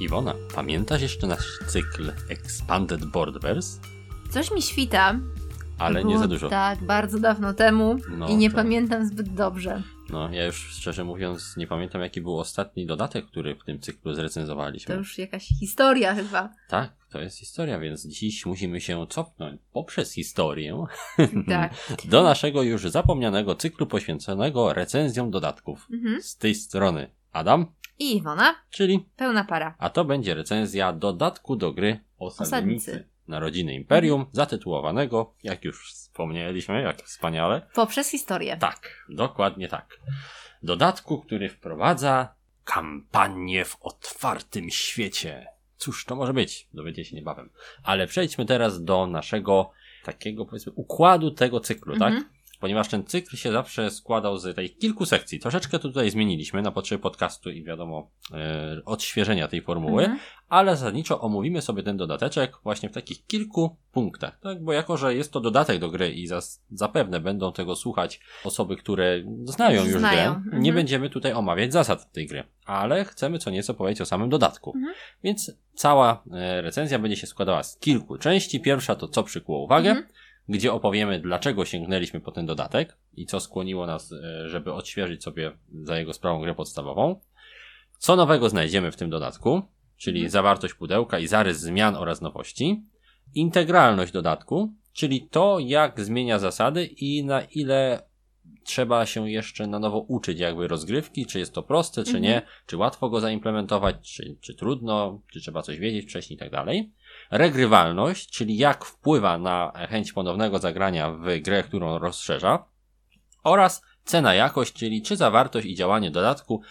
[0.00, 3.80] Iwona, pamiętasz jeszcze nasz cykl Expanded Borders?
[4.30, 5.18] Coś mi świta.
[5.78, 6.48] Ale Było nie za dużo.
[6.48, 8.56] Tak, bardzo dawno temu No, i nie tak.
[8.56, 9.82] pamiętam zbyt dobrze.
[10.10, 14.10] No, ja już szczerze mówiąc nie pamiętam jaki był ostatni dodatek, który w tym cyklu
[14.10, 14.94] To zrecenzowaliśmy.
[14.94, 16.48] już jakaś historia chyba.
[16.68, 20.86] Tak, to jest historia, więc dziś musimy się cofnąć poprzez historię
[21.48, 21.74] Tak.
[22.04, 25.86] do naszego już zapomnianego cyklu poświęconego recenzjom dodatków.
[25.92, 26.22] Mhm.
[26.22, 27.66] Z tej strony Adam,
[27.98, 29.74] I Iwona, czyli pełna para.
[29.78, 32.42] A to będzie recenzja dodatku do gry Osadnicy.
[32.56, 33.08] Osadnicy.
[33.28, 37.66] Narodziny Imperium, zatytułowanego, jak już wspomnieliśmy, jak wspaniale.
[37.74, 38.56] Poprzez historię.
[38.56, 39.98] Tak, dokładnie tak.
[40.62, 42.34] Dodatku, który wprowadza
[42.64, 45.46] kampanię w otwartym świecie.
[45.76, 46.68] Cóż to może być?
[46.74, 47.50] Dowiecie się niebawem.
[47.82, 49.70] Ale przejdźmy teraz do naszego
[50.04, 52.14] takiego, powiedzmy, układu tego cyklu, Mhm.
[52.14, 52.30] tak?
[52.60, 55.40] Ponieważ ten cykl się zawsze składał z tej kilku sekcji.
[55.40, 60.20] Troszeczkę to tutaj zmieniliśmy na potrzeby podcastu i wiadomo, e, odświeżenia tej formuły Mhm.
[60.48, 64.64] ale zasadniczo omówimy sobie ten dodateczek właśnie w takich kilku punktach, tak?
[64.64, 68.76] Bo jako, że jest to dodatek do gry i zas- zapewne będą tego słuchać osoby,
[68.76, 70.16] które znają Już już znają.
[70.32, 70.62] grę, Mhm.
[70.62, 74.72] nie będziemy tutaj omawiać zasad tej gry, ale chcemy co nieco powiedzieć o samym dodatku.
[74.76, 74.94] Mhm.
[75.24, 78.60] Więc cała e, recenzja będzie się składała z kilku części.
[78.60, 80.06] Pierwsza to co przykuło uwagę, Mhm.
[80.48, 85.52] Gdzie opowiemy dlaczego sięgnęliśmy po ten dodatek i co skłoniło nas, e, żeby odświeżyć sobie
[85.82, 87.20] za jego sprawą grę podstawową.
[87.98, 89.62] Co nowego znajdziemy w tym dodatku,
[89.96, 90.30] czyli Mhm.
[90.30, 92.82] zawartość pudełka i zarys zmian oraz nowości.
[93.34, 98.02] Integralność dodatku, czyli to, jak zmienia zasady i na ile
[98.64, 102.22] trzeba się jeszcze na nowo uczyć jakby rozgrywki, czy jest to proste, czy Mhm.
[102.22, 106.50] nie, czy łatwo go zaimplementować, czy, czy trudno, czy trzeba coś wiedzieć wcześniej i tak
[106.50, 106.92] dalej.
[107.30, 112.64] Regrywalność, czyli jak wpływa na chęć ponownego zagrania w grę, którą rozszerza.
[113.44, 116.62] Oraz cena jakość, czyli czy zawartość i działanie dodatku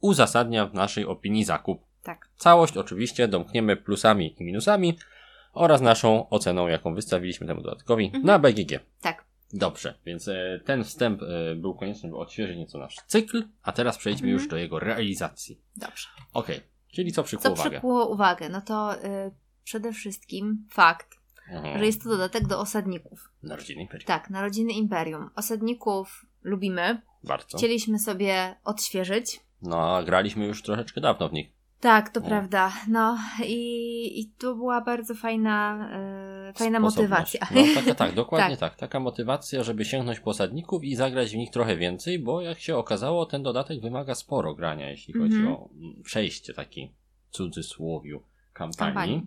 [0.00, 1.82] uzasadnia w naszej opinii zakup.
[2.02, 2.28] Tak.
[2.36, 4.98] Całość oczywiście domkniemy plusami i minusami
[5.52, 8.24] oraz naszą oceną, jaką wystawiliśmy temu dodatkowi Mhm.
[8.24, 8.80] na BGG.
[9.00, 9.24] Tak.
[9.52, 13.98] Dobrze, więc e, ten wstęp e, był konieczny, by odświeżyć nieco nasz cykl, a teraz
[13.98, 14.40] przejdźmy Mhm.
[14.42, 15.60] już do jego realizacji.
[15.76, 16.08] Dobrze.
[16.32, 16.60] Okej,
[16.92, 17.70] czyli co przykuło Co uwagę?
[17.70, 18.48] przykuło uwagę?
[18.48, 19.30] No to y,
[19.64, 21.08] przede wszystkim fakt,
[21.50, 21.78] Mhm.
[21.78, 23.30] że jest to dodatek do osadników.
[23.42, 24.06] Narodziny Imperium.
[24.06, 25.30] Tak, Narodziny Imperium.
[25.36, 27.02] Osadników lubimy.
[27.24, 27.58] Bardzo.
[27.58, 29.40] Chcieliśmy sobie odświeżyć.
[29.62, 31.48] No, a graliśmy już troszeczkę dawno w nich.
[31.80, 32.26] Tak, to No.
[32.26, 32.72] prawda.
[32.88, 37.40] No i, i to była bardzo fajna, e, fajna motywacja.
[37.54, 38.76] No, taka, tak, dokładnie tak.
[38.76, 42.76] Taka motywacja, żeby sięgnąć po osadników i zagrać w nich trochę więcej, bo jak się
[42.76, 45.54] okazało, ten dodatek wymaga sporo grania, jeśli chodzi Mhm.
[45.54, 46.92] o mm, przejście taki
[47.30, 48.94] cudzysłowiu kampanii.
[48.94, 49.26] Kampanii.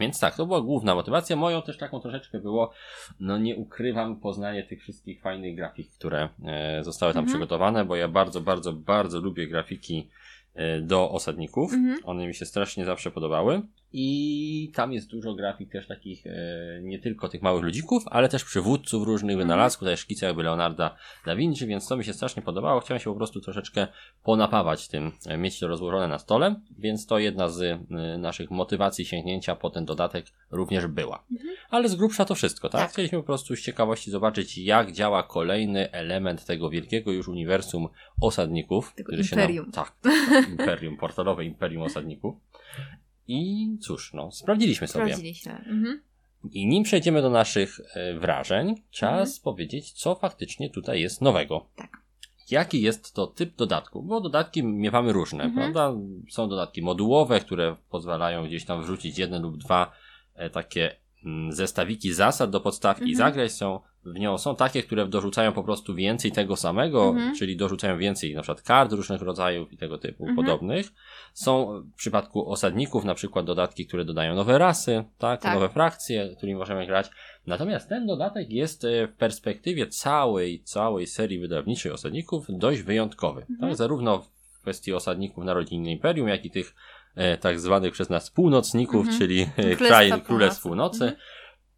[0.00, 1.36] Więc tak, to była główna motywacja.
[1.36, 2.72] Moją też taką troszeczkę było,
[3.20, 7.32] no nie ukrywam, poznanie tych wszystkich fajnych grafik, które e, zostały tam Mhm.
[7.34, 10.08] przygotowane, bo ja bardzo, bardzo, bardzo lubię grafiki
[10.82, 11.72] do osadników.
[11.72, 11.98] Mhm.
[12.04, 13.62] One mi się strasznie zawsze podobały.
[13.92, 18.44] I tam jest dużo grafik też takich, e, nie tylko tych małych ludzików, ale też
[18.44, 19.48] przywódców różnych Mhm.
[19.48, 22.80] wynalazków, też szkice jakby Leonarda da Vinci, więc to mi się strasznie podobało.
[22.80, 23.86] Chciałem się po prostu troszeczkę
[24.24, 27.78] ponapawać tym, e, mieć to rozłożone na stole, więc to jedna z e,
[28.18, 31.24] naszych motywacji sięgnięcia po ten dodatek również była.
[31.32, 31.50] Mhm.
[31.70, 32.80] Ale z grubsza to wszystko, tak?
[32.80, 32.90] Tak.
[32.90, 37.88] Chcieliśmy po prostu z ciekawości zobaczyć, jak działa kolejny element tego wielkiego już uniwersum
[38.20, 38.94] osadników.
[38.94, 39.66] Tego imperium.
[39.66, 42.34] Się nam, tak, imperium, portalowe imperium osadników.
[43.28, 45.04] I cóż, no, sprawdziliśmy sobie.
[45.04, 45.52] Sprawdziliśmy.
[45.52, 46.02] Mhm.
[46.52, 49.42] I nim przejdziemy do naszych e, wrażeń, czas Mhm.
[49.44, 51.66] powiedzieć, co faktycznie tutaj jest nowego.
[51.76, 51.90] Tak.
[52.50, 54.02] Jaki jest to typ dodatku?
[54.02, 55.72] Bo dodatki miewamy różne, Mhm.
[55.72, 56.00] prawda?
[56.30, 59.92] Są dodatki modułowe, które pozwalają gdzieś tam wrzucić jeden lub dwa
[60.34, 60.96] e, takie
[61.50, 63.30] zestawiki zasad do podstawki i Mhm.
[63.30, 63.52] zagrać.
[63.52, 67.34] Są w nią są takie, które dorzucają po prostu więcej tego samego, Mhm.
[67.34, 70.36] czyli dorzucają więcej na przykład kart różnych rodzajów i tego typu Mhm.
[70.36, 70.92] podobnych.
[71.34, 75.54] Są w przypadku osadników na przykład dodatki, które dodają nowe rasy, tak, Tak.
[75.54, 77.10] nowe frakcje, którymi możemy grać.
[77.46, 83.40] Natomiast ten dodatek jest e, w perspektywie całej, całej serii wydawniczej osadników dość wyjątkowy.
[83.40, 83.58] Mhm.
[83.60, 83.76] Tak?
[83.76, 86.74] Zarówno w kwestii osadników Narodziny Imperium, jak i tych
[87.40, 89.18] tak zwanych przez nas północników, Mhm.
[89.18, 90.98] czyli e, krain Królestw Północy.
[90.98, 91.04] Północy.
[91.04, 91.22] Mhm.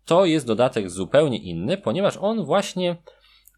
[0.05, 2.97] To jest dodatek zupełnie inny, ponieważ on właśnie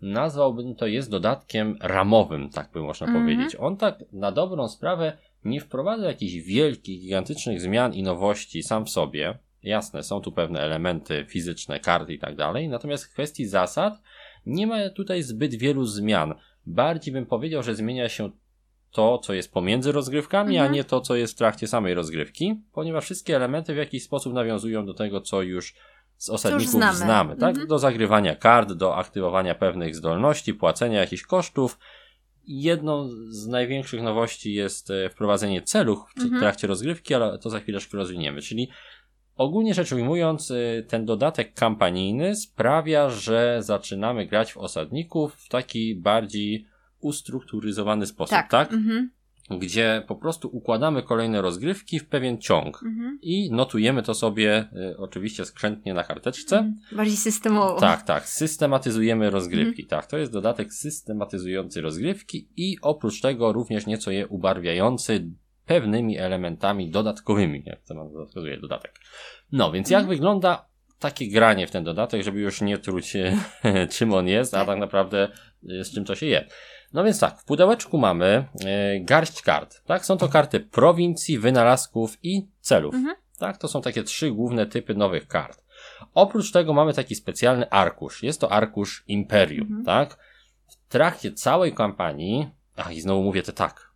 [0.02, 3.24] nazwałbym to jest dodatkiem ramowym, tak by można Mhm.
[3.24, 3.56] powiedzieć.
[3.60, 8.90] On tak na dobrą sprawę nie wprowadza jakichś wielkich, gigantycznych zmian i nowości sam w
[8.90, 9.38] sobie.
[9.62, 13.94] Jasne, są tu pewne elementy fizyczne, karty i tak dalej, natomiast w kwestii zasad
[14.46, 16.34] nie ma tutaj zbyt wielu zmian.
[16.66, 18.30] Bardziej bym powiedział, że zmienia się
[18.92, 20.70] to, co jest pomiędzy rozgrywkami, Mhm.
[20.70, 24.32] a nie to, co jest w trakcie samej rozgrywki, ponieważ wszystkie elementy w jakiś sposób
[24.34, 25.74] nawiązują do tego, co już
[26.16, 26.96] z osadników znamy.
[26.96, 27.50] znamy, tak?
[27.50, 27.66] Mhm.
[27.68, 31.78] Do zagrywania kart, do aktywowania pewnych zdolności, płacenia jakichś kosztów
[32.46, 36.40] Jedną z największych nowości jest e, wprowadzenie celów w Mhm.
[36.40, 38.42] trakcie rozgrywki, ale to za chwileczkę rozwiniemy.
[38.42, 38.68] Czyli
[39.36, 45.94] ogólnie rzecz ujmując, e, ten dodatek kampanijny sprawia, że zaczynamy grać w osadników w taki
[45.94, 46.66] bardziej
[47.02, 48.50] ustrukturyzowany sposób, Tak.
[48.50, 48.72] tak?
[48.72, 49.10] Mhm.
[49.50, 52.82] Gdzie po prostu układamy kolejne rozgrywki w pewien ciąg.
[52.86, 53.18] Mhm.
[53.22, 56.56] I notujemy to sobie y, oczywiście skrzętnie na karteczce.
[56.58, 56.78] Mhm.
[56.96, 57.80] Bardziej systemowo.
[57.80, 58.28] Tak, tak.
[58.28, 59.34] Systematyzujemy Mhm.
[59.34, 59.86] rozgrywki.
[59.86, 65.30] Tak, to jest dodatek systematyzujący rozgrywki i oprócz tego również nieco je ubarwiający
[65.66, 68.94] pewnymi elementami dodatkowymi, jak to nam wskazuje dodatek.
[69.52, 70.16] No, więc jak Mhm.
[70.16, 70.68] wygląda
[70.98, 73.12] takie granie w ten dodatek, żeby już nie truć
[73.96, 74.66] czym on jest, a Tak.
[74.66, 75.28] tak naprawdę
[75.70, 76.48] y, z czym to się je.
[76.92, 78.44] No więc tak, w pudełeczku mamy
[78.96, 79.82] y, garść kart.
[79.86, 82.94] Tak, są to karty prowincji, wynalazków i celów.
[82.94, 83.16] Mhm.
[83.38, 85.62] Tak, to są takie trzy główne typy nowych kart.
[86.14, 88.22] Oprócz tego mamy taki specjalny arkusz.
[88.22, 89.84] Jest to arkusz Imperium, Mhm.
[89.84, 90.18] tak?
[90.68, 93.92] W trakcie całej kampanii, ach i znowu mówię to tak.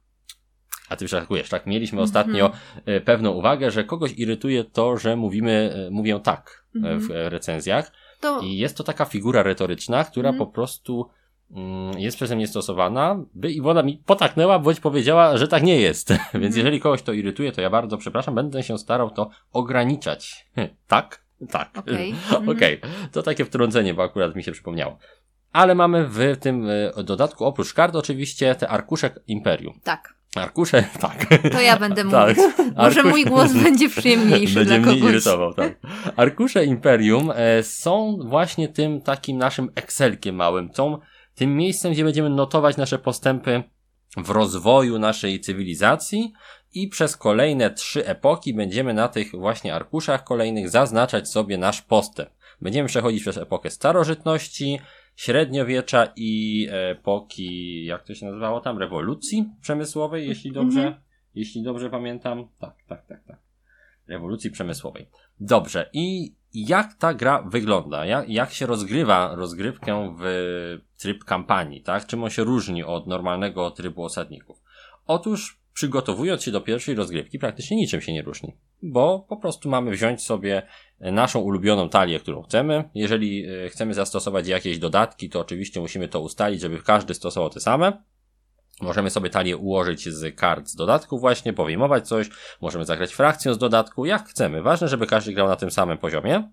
[0.88, 1.66] A ty przeskakujesz, tak?
[1.66, 2.04] Mieliśmy Mhm.
[2.04, 2.50] ostatnio
[2.86, 7.00] e, pewną uwagę, że kogoś irytuje to, że mówimy, e, mówię tak e, Mhm.
[7.00, 7.92] w e, recenzjach.
[8.20, 10.46] To I jest to taka figura retoryczna, która Mhm.
[10.46, 11.08] po prostu
[11.98, 16.08] jest przeze mnie stosowana, by Iwona mi potaknęła, bądź powiedziała, że tak nie jest.
[16.12, 16.56] Więc Mhm.
[16.56, 20.46] jeżeli kogoś to irytuje, to ja bardzo przepraszam, będę się starał to ograniczać.
[20.88, 21.24] tak?
[21.50, 21.70] Tak.
[21.78, 22.14] Okej.
[22.56, 22.74] Okej.
[22.74, 23.08] Mhm.
[23.12, 24.98] To takie wtrącenie, bo akurat mi się przypomniało.
[25.52, 26.66] Ale mamy w tym
[26.96, 29.80] e, dodatku, oprócz kart oczywiście, te arkusze Imperium.
[29.84, 30.16] tak.
[30.36, 31.26] Arkusze, tak.
[31.52, 32.36] To ja będę Tak.
[32.36, 32.54] mówić.
[32.76, 35.12] Może Arkusz- mój głos będzie przyjemniejszy Będzie dla mnie kogoś.
[35.12, 35.78] irytował, tak.
[36.16, 40.98] Arkusze Imperium e, są właśnie tym takim naszym Excelkiem małym, tą,
[41.36, 43.62] tym miejscem, gdzie będziemy notować nasze postępy
[44.16, 46.32] w rozwoju naszej cywilizacji
[46.74, 52.30] i przez kolejne trzy epoki będziemy na tych właśnie arkuszach kolejnych zaznaczać sobie nasz postęp.
[52.60, 54.80] Będziemy przechodzić przez epokę starożytności,
[55.16, 61.02] średniowiecza i epoki, jak to się nazywało tam, rewolucji przemysłowej, jeśli dobrze, Mhm.
[61.34, 62.48] jeśli dobrze pamiętam.
[62.58, 63.38] Tak, tak, tak, tak.
[64.08, 65.08] Rewolucji przemysłowej.
[65.40, 65.90] Dobrze.
[65.92, 68.06] I jak ta gra wygląda?
[68.06, 70.24] Jak, jak się rozgrywa rozgrywkę w
[70.98, 72.06] tryb kampanii, tak?
[72.06, 74.62] Czym on się różni od normalnego trybu osadników?
[75.06, 78.56] Otóż przygotowując się do pierwszej rozgrywki praktycznie niczym się nie różni.
[78.82, 80.62] Bo po prostu mamy wziąć sobie
[81.00, 82.84] naszą ulubioną talię, którą chcemy.
[82.94, 87.60] Jeżeli e, chcemy zastosować jakieś dodatki, to oczywiście musimy to ustalić, żeby każdy stosował te
[87.60, 88.02] same.
[88.80, 92.30] Możemy sobie talię ułożyć z kart z dodatku właśnie, powyjmować coś,
[92.60, 94.62] możemy zagrać frakcją z dodatku, jak chcemy.
[94.62, 96.50] Ważne, żeby każdy grał na tym samym poziomie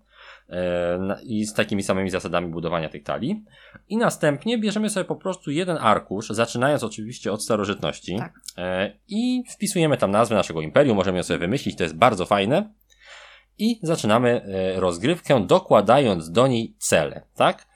[0.50, 3.44] e, i z takimi samymi zasadami budowania tych talii.
[3.90, 8.34] I następnie bierzemy sobie po prostu jeden arkusz, zaczynając oczywiście od starożytności Tak.
[8.58, 12.74] e, i wpisujemy tam nazwę naszego imperium, możemy ją sobie wymyślić, to jest bardzo fajne.
[13.58, 17.73] I zaczynamy e, rozgrywkę, dokładając do niej cele, tak?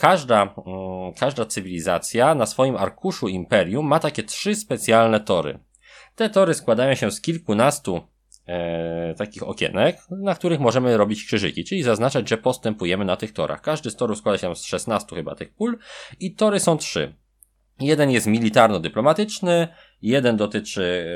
[0.00, 5.58] Każda, mm, każda cywilizacja na swoim arkuszu imperium ma takie trzy specjalne tory.
[6.14, 8.00] Te tory składają się z kilkunastu
[8.46, 13.60] e, takich okienek, na których możemy robić krzyżyki, czyli zaznaczać, że postępujemy na tych torach.
[13.60, 15.78] Każdy z torów składa się z 16 chyba tych pól
[16.20, 17.14] i tory są trzy.
[17.80, 19.68] Jeden jest militarno-dyplomatyczny,
[20.02, 21.06] jeden dotyczy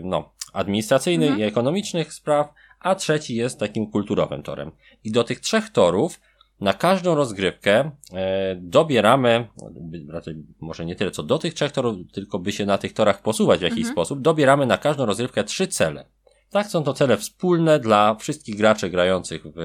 [0.00, 1.44] e, no, administracyjnych Mhm.
[1.44, 2.48] i ekonomicznych spraw,
[2.80, 4.72] a trzeci jest takim kulturowym torem.
[5.04, 6.20] I do tych trzech torów
[6.60, 9.48] na każdą rozgrywkę e, dobieramy,
[10.08, 13.22] raczej może nie tyle co do tych trzech torów, tylko by się na tych torach
[13.22, 13.94] posuwać w jakiś Mhm.
[13.94, 16.04] sposób, dobieramy na każdą rozgrywkę trzy cele.
[16.50, 19.58] Tak, są to cele wspólne dla wszystkich graczy grających w,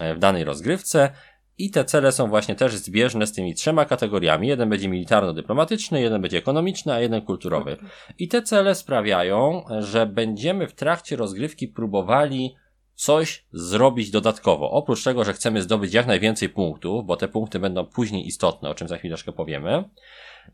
[0.00, 1.10] e, w danej rozgrywce
[1.58, 4.48] i te cele są właśnie też zbieżne z tymi trzema kategoriami.
[4.48, 7.76] Jeden będzie militarno-dyplomatyczny, jeden będzie ekonomiczny, a jeden kulturowy.
[8.18, 12.54] I te cele sprawiają, że będziemy w trakcie rozgrywki próbowali
[12.94, 14.70] coś zrobić dodatkowo.
[14.70, 18.74] Oprócz tego, że chcemy zdobyć jak najwięcej punktów, bo te punkty będą później istotne, o
[18.74, 19.84] czym za chwileczkę powiemy,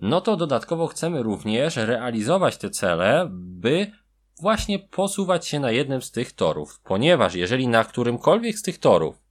[0.01, 3.93] no to dodatkowo chcemy również realizować te cele, by
[4.41, 6.81] właśnie posuwać się na jednym z tych torów.
[6.85, 9.23] Ponieważ jeżeli na którymkolwiek z tych torów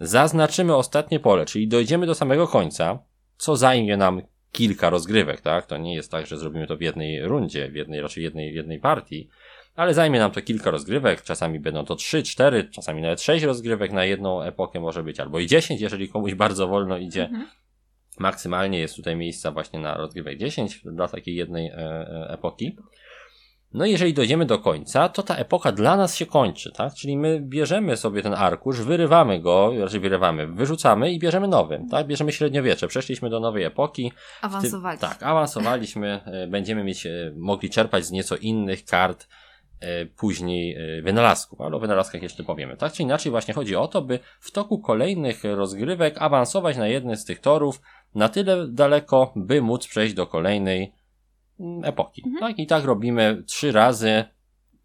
[0.00, 2.98] zaznaczymy ostatnie pole, czyli dojdziemy do samego końca,
[3.38, 5.66] co zajmie nam kilka rozgrywek, tak?
[5.66, 8.80] To nie jest tak, że zrobimy to w jednej rundzie, w jednej, raczej jednej, jednej
[8.80, 9.28] partii,
[9.76, 13.92] ale zajmie nam to kilka rozgrywek, czasami będą to trzy, cztery, czasami nawet sześć rozgrywek
[13.92, 17.24] na jedną epokę może być, albo i dziesięć, jeżeli komuś bardzo wolno idzie.
[17.24, 17.46] Mhm.
[18.18, 22.76] Maksymalnie jest tutaj miejsca właśnie na rozgrywek 10 dla takiej jednej e, e, epoki.
[23.74, 26.94] No i jeżeli dojdziemy do końca, to ta epoka dla nas się kończy, tak?
[26.94, 32.06] Czyli my bierzemy sobie ten arkusz, wyrywamy go, raczej wyrywamy, wyrzucamy i bierzemy nowy, tak?
[32.06, 34.10] Bierzemy średniowiecze, przeszliśmy do nowej epoki.
[34.10, 34.98] W tym- Awansowali.
[34.98, 37.06] tak, awansowaliśmy, e, będziemy mieć,
[37.36, 39.26] mogli czerpać z nieco innych kart
[40.16, 42.92] później e, wynalazków, ale o wynalazkach jeszcze powiemy, tak?
[42.92, 47.24] Czy inaczej właśnie chodzi o to, by w toku kolejnych rozgrywek awansować na jednym z
[47.24, 47.80] tych torów
[48.14, 50.92] na tyle daleko, by móc przejść do kolejnej
[51.60, 52.22] mm, epoki.
[52.26, 52.40] Mhm.
[52.40, 52.58] Tak?
[52.58, 54.24] I tak robimy trzy razy,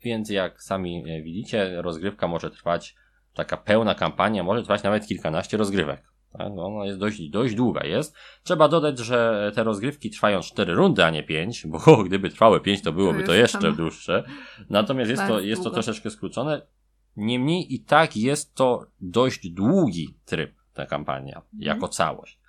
[0.03, 2.95] więc jak sami e, widzicie, rozgrywka może trwać,
[3.33, 6.10] taka pełna kampania może trwać nawet kilkanaście rozgrywek.
[6.37, 6.47] Tak?
[6.55, 8.15] No, ona jest dość, dość długa jest.
[8.43, 12.81] Trzeba dodać, że te rozgrywki trwają 4 rundy, a nie 5, bo gdyby trwały 5,
[12.81, 14.23] to byłoby to, jeszcze dłuższe.
[14.69, 16.61] Natomiast jest to, jest to troszeczkę skrócone.
[17.17, 21.61] Niemniej i tak jest to dość długi tryb, ta kampania, mhm.
[21.61, 22.41] jako całość.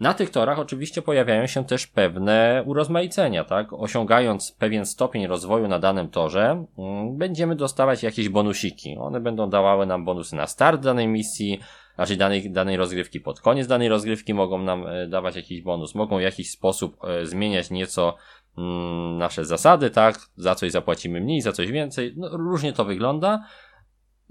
[0.00, 3.72] Na tych torach oczywiście pojawiają się też pewne urozmaicenia, tak?
[3.72, 8.96] Osiągając pewien stopień rozwoju na danym torze, mm, będziemy dostawać jakieś bonusiki.
[8.98, 11.60] One będą dawały nam bonusy na start danej misji,
[11.94, 16.18] znaczy danej, danej rozgrywki pod koniec danej rozgrywki mogą nam e, dawać jakiś bonus, mogą
[16.18, 18.16] w jakiś sposób e, zmieniać nieco
[18.58, 20.18] mm, nasze zasady, tak?
[20.36, 22.14] Za coś zapłacimy mniej, za coś więcej.
[22.16, 23.44] No, różnie to wygląda.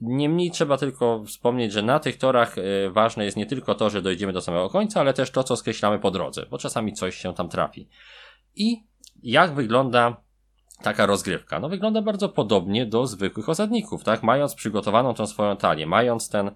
[0.02, 4.02] Niemniej trzeba tylko wspomnieć, że na tych torach e, ważne jest nie tylko to, że
[4.02, 7.34] dojdziemy do samego końca, ale też to, co skreślamy po drodze, bo czasami coś się
[7.34, 7.88] tam trafi.
[8.56, 8.84] I
[9.24, 10.22] jak wygląda
[10.84, 11.60] taka rozgrywka?
[11.60, 14.24] No wygląda bardzo podobnie do zwykłych osadników, tak?
[14.24, 16.52] Mając przygotowaną tą swoją talię, mając ten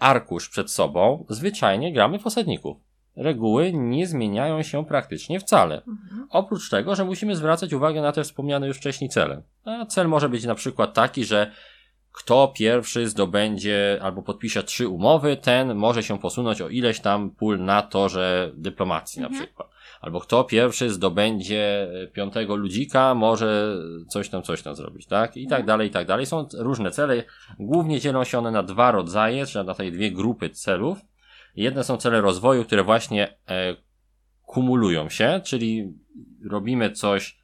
[0.00, 2.76] arkusz przed sobą, zwyczajnie gramy w osadników.
[3.16, 5.74] Reguły nie zmieniają się praktycznie wcale.
[5.76, 6.26] Mhm.
[6.30, 9.42] Oprócz tego, że musimy zwracać uwagę na te wspomniane już wcześniej cele.
[9.64, 11.50] A cel może być na przykład taki, że
[12.14, 17.60] kto pierwszy zdobędzie albo podpisze trzy umowy, ten może się posunąć o ileś tam pól
[17.60, 19.32] na torze dyplomacji mhm.
[19.32, 19.68] na przykład.
[20.00, 23.76] Albo kto pierwszy zdobędzie piątego ludzika, może
[24.08, 25.36] coś tam, coś tam zrobić, tak?
[25.36, 25.66] I tak mhm.
[25.66, 26.26] dalej, i tak dalej.
[26.26, 27.24] Są różne cele.
[27.58, 30.98] Głównie dzielą się one na dwa rodzaje, czyli na tej dwie grupy celów.
[31.56, 33.76] Jedne są cele rozwoju, które właśnie e,
[34.42, 35.92] kumulują się, czyli
[36.50, 37.43] robimy coś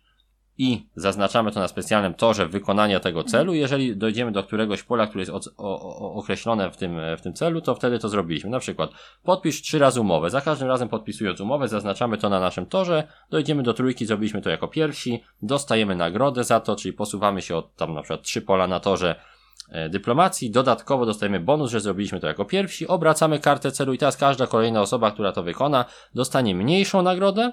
[0.61, 3.55] i zaznaczamy to na specjalnym torze wykonania tego celu.
[3.55, 7.61] Jeżeli dojdziemy do któregoś pola, które jest o, o, określone w tym, w tym celu,
[7.61, 8.50] to wtedy to zrobiliśmy.
[8.50, 8.90] Na przykład
[9.23, 10.31] podpisz trzy razy umowę.
[10.31, 13.09] Za każdym razem podpisując umowę, zaznaczamy to na naszym torze.
[13.31, 15.23] Dojdziemy do trójki, zrobiliśmy to jako pierwsi.
[15.43, 19.14] Dostajemy nagrodę za to, czyli posuwamy się od tam na przykład trzy pola na torze
[19.71, 20.50] e, dyplomacji.
[20.50, 22.87] Dodatkowo dostajemy bonus, że zrobiliśmy to jako pierwsi.
[22.87, 27.52] Obracamy kartę celu i teraz każda kolejna osoba, która to wykona, dostanie mniejszą nagrodę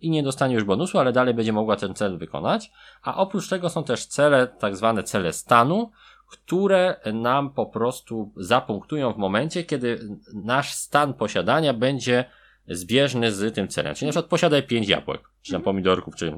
[0.00, 2.70] i nie dostanie już bonusu, ale dalej będzie mogła ten cel wykonać.
[3.02, 5.90] A oprócz tego są też cele, tak zwane cele stanu,
[6.30, 12.24] które nam po prostu zapunktują w momencie, kiedy nasz stan posiadania będzie
[12.68, 13.94] zbieżny z tym celem.
[13.94, 16.32] Czyli na przykład posiadaj 5 jabłek, czy tam pomidorków, czy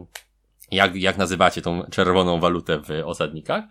[0.70, 3.64] jak, jak nazywacie tą czerwoną walutę w osadnikach.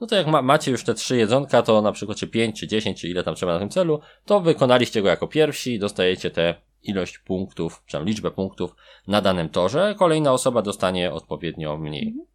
[0.00, 2.68] No to jak ma, macie już te trzy jedzonka, to na przykład czy 5, czy
[2.68, 6.54] 10, czy ile tam trzeba na tym celu, to wykonaliście go jako pierwsi, dostajecie te
[6.82, 8.74] ilość punktów, czy tam liczbę punktów
[9.06, 12.08] na danym torze, kolejna osoba dostanie odpowiednio mniej.
[12.08, 12.26] Mhm.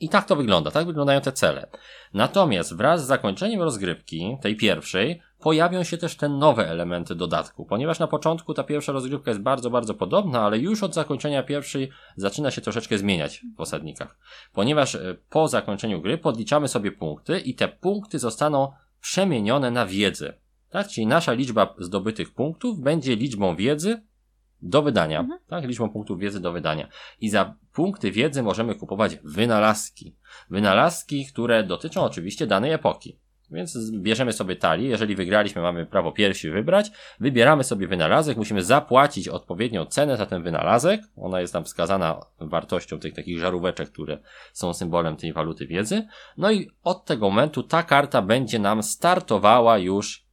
[0.00, 1.66] I tak to wygląda, tak wyglądają te cele.
[2.14, 7.98] Natomiast wraz z zakończeniem rozgrywki, tej pierwszej, pojawią się też te nowe elementy dodatku, ponieważ
[7.98, 12.50] na początku ta pierwsza rozgrywka jest bardzo, bardzo podobna, ale już od zakończenia pierwszej zaczyna
[12.50, 14.18] się troszeczkę zmieniać w osadnikach.
[14.52, 20.34] Ponieważ e, po zakończeniu gry podliczamy sobie punkty i te punkty zostaną przemienione na wiedzę.
[20.70, 20.88] Tak?
[20.88, 24.02] Czyli nasza liczba zdobytych punktów będzie liczbą wiedzy
[24.62, 25.20] do wydania.
[25.20, 25.40] Mhm.
[25.46, 25.64] Tak?
[25.64, 26.88] Liczbą punktów wiedzy do wydania.
[27.20, 30.16] I za punkty wiedzy możemy kupować wynalazki.
[30.50, 33.18] Wynalazki, które dotyczą oczywiście danej epoki.
[33.50, 39.28] Więc bierzemy sobie talię, jeżeli wygraliśmy, mamy prawo pierwsi wybrać, wybieramy sobie wynalazek, musimy zapłacić
[39.28, 44.18] odpowiednią cenę za ten wynalazek, ona jest tam wskazana wartością tych takich żaróweczek, które
[44.52, 49.78] są symbolem tej waluty wiedzy, no i od tego momentu ta karta będzie nam startowała
[49.78, 50.29] już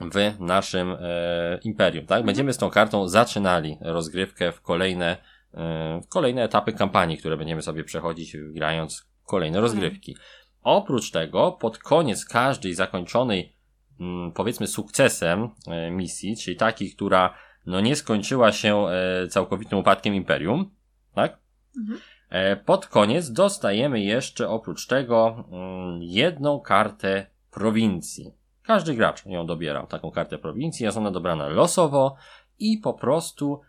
[0.00, 2.24] w naszym e, imperium, tak?
[2.24, 5.16] Będziemy z tą kartą zaczynali rozgrywkę w kolejne,
[5.54, 9.62] e, kolejne etapy kampanii, które będziemy sobie przechodzić grając kolejne mhm.
[9.62, 10.16] rozgrywki.
[10.62, 13.56] Oprócz tego, pod koniec każdej zakończonej,
[14.00, 17.34] mm, powiedzmy, sukcesem e, misji, czyli takiej, która
[17.66, 20.70] no nie skończyła się e, całkowitym upadkiem imperium,
[21.14, 21.38] tak?
[21.78, 22.00] Mhm.
[22.30, 28.39] E, pod koniec dostajemy jeszcze oprócz tego mm, jedną kartę prowincji.
[28.70, 32.16] Każdy gracz ją dobiera, taką kartę prowincji, jest ona dobrana losowo
[32.58, 33.60] i po prostu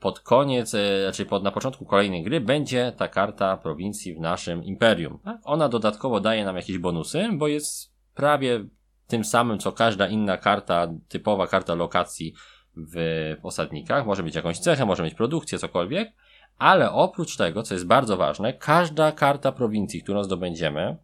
[0.00, 4.64] pod koniec, e, znaczy pod, na początku kolejnej gry będzie ta karta prowincji w naszym
[4.64, 5.18] imperium.
[5.24, 5.38] Tak?
[5.44, 8.64] Ona dodatkowo daje nam jakieś bonusy, bo jest prawie
[9.06, 12.34] tym samym, co każda inna karta, typowa karta lokacji
[12.76, 12.96] w
[13.42, 14.06] osadnikach.
[14.06, 16.12] Może mieć jakąś cechę, może mieć produkcję, cokolwiek.
[16.58, 20.96] Ale oprócz tego, co jest bardzo ważne, każda karta prowincji, którą zdobędziemy,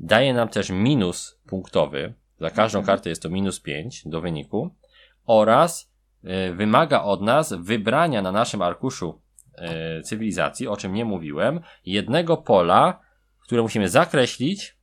[0.00, 2.86] daje nam też minus punktowy za każdą mhm.
[2.86, 4.70] kartę jest to minus 5 do wyniku
[5.26, 5.92] oraz
[6.24, 9.20] y, wymaga od nas wybrania na naszym arkuszu
[9.98, 13.00] y, cywilizacji, o czym nie mówiłem, jednego pola,
[13.40, 14.76] które musimy zakreślić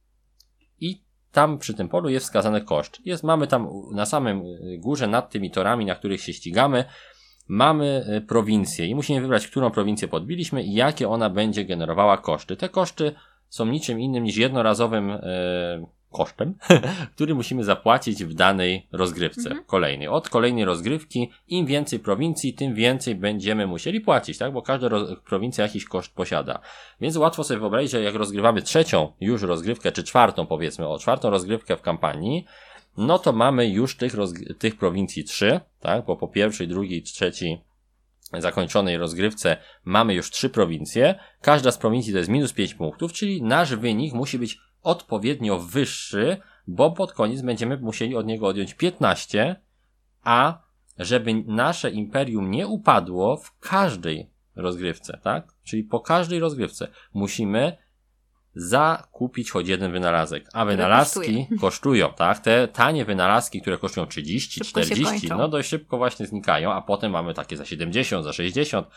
[0.80, 3.06] i tam przy tym polu jest wskazany koszt.
[3.06, 4.44] Jest, mamy tam na samym
[4.78, 6.86] górze nad tymi torami, na których się ścigamy,
[7.48, 12.56] mamy prowincję i musimy wybrać, którą prowincję podbiliśmy i jakie ona będzie generowała koszty.
[12.56, 13.16] Te koszty
[13.50, 15.22] są niczym innym niż jednorazowym e,
[16.12, 16.56] kosztem,
[17.16, 19.66] który musimy zapłacić w danej rozgrywce Mhm.
[19.66, 20.08] kolejnej.
[20.08, 24.54] Od kolejnej rozgrywki, im więcej prowincji, tym więcej będziemy musieli płacić, tak?
[24.54, 24.90] Bo każda
[25.26, 26.60] prowincja jakiś koszt posiada.
[27.02, 31.30] Więc łatwo sobie wyobrazić, że jak rozgrywamy trzecią już rozgrywkę, czy czwartą powiedzmy, o czwartą
[31.30, 32.46] rozgrywkę w kampanii,
[32.98, 34.14] no to mamy już tych,
[34.60, 36.06] tych prowincji trzy, tak?
[36.06, 37.62] Bo po pierwszej, drugiej, trzeciej
[38.40, 41.16] zakończonej rozgrywce mamy już trzy prowincje.
[41.42, 46.38] Każda z prowincji to jest minus 5 punktów, czyli nasz wynik musi być odpowiednio wyższy,
[46.68, 49.62] bo pod koniec będziemy musieli od niego odjąć 15,
[50.24, 50.62] a
[50.98, 55.54] żeby nasze imperium nie upadło w każdej rozgrywce, tak?
[55.64, 57.78] Czyli po każdej rozgrywce musimy
[58.56, 62.40] zakupić choć jeden wynalazek, a wynalazki kosztują, tak?
[62.40, 65.38] Te tanie wynalazki, które kosztują 30, Szybko się 40, kończą.
[65.38, 68.88] no dość szybko właśnie znikają, a potem mamy takie za 70, za 60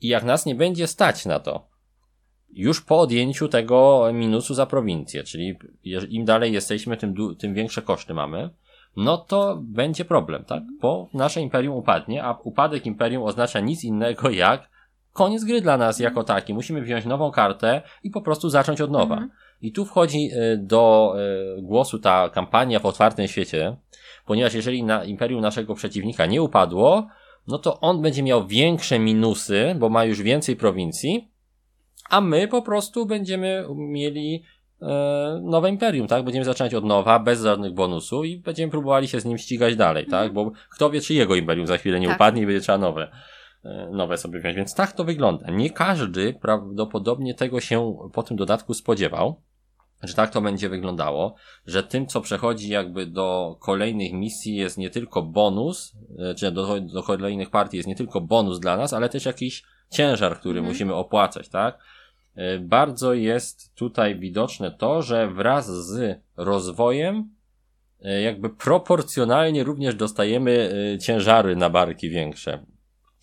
[0.00, 1.68] i jak nas nie będzie stać na to,
[2.52, 5.58] już po odjęciu tego minusu za prowincję, czyli
[6.08, 8.50] im dalej jesteśmy, tym, tym większe koszty mamy,
[8.96, 10.62] no to będzie problem, tak?
[10.80, 14.70] Bo nasze imperium upadnie, a upadek imperium oznacza nic innego jak
[15.12, 16.54] koniec gry dla nas jako taki.
[16.54, 19.14] Musimy wziąć nową kartę i po prostu zacząć od nowa.
[19.14, 19.30] Mhm.
[19.62, 21.14] I tu wchodzi y, do
[21.58, 23.76] y, głosu ta kampania w otwartym świecie,
[24.26, 27.06] ponieważ jeżeli na imperium naszego przeciwnika nie upadło,
[27.46, 31.30] no to on będzie miał większe minusy, bo ma już więcej prowincji,
[32.10, 34.42] a my po prostu będziemy mieli
[34.82, 34.86] e,
[35.42, 36.24] nowe imperium, tak?
[36.24, 40.06] Będziemy zaczynać od nowa, bez żadnych bonusów i będziemy próbowali się z nim ścigać dalej,
[40.06, 40.32] tak?
[40.32, 42.16] Bo kto wie, czy jego imperium za chwilę nie Tak.
[42.16, 43.10] upadnie i będzie trzeba nowe,
[43.64, 44.56] e, nowe sobie wziąć.
[44.56, 45.50] Więc tak to wygląda.
[45.50, 49.40] Nie każdy prawdopodobnie tego się po tym dodatku spodziewał,
[50.02, 51.34] że tak to będzie wyglądało,
[51.66, 56.80] że tym, co przechodzi jakby do kolejnych misji jest nie tylko bonus, e, czy do,
[56.80, 60.72] do kolejnych partii jest nie tylko bonus dla nas, ale też jakiś ciężar, który Mhm.
[60.72, 61.78] musimy opłacać, tak?
[62.34, 67.30] E, Bardzo jest tutaj widoczne to, że wraz z rozwojem
[68.02, 72.66] e, jakby proporcjonalnie również dostajemy e, ciężary na barki większe.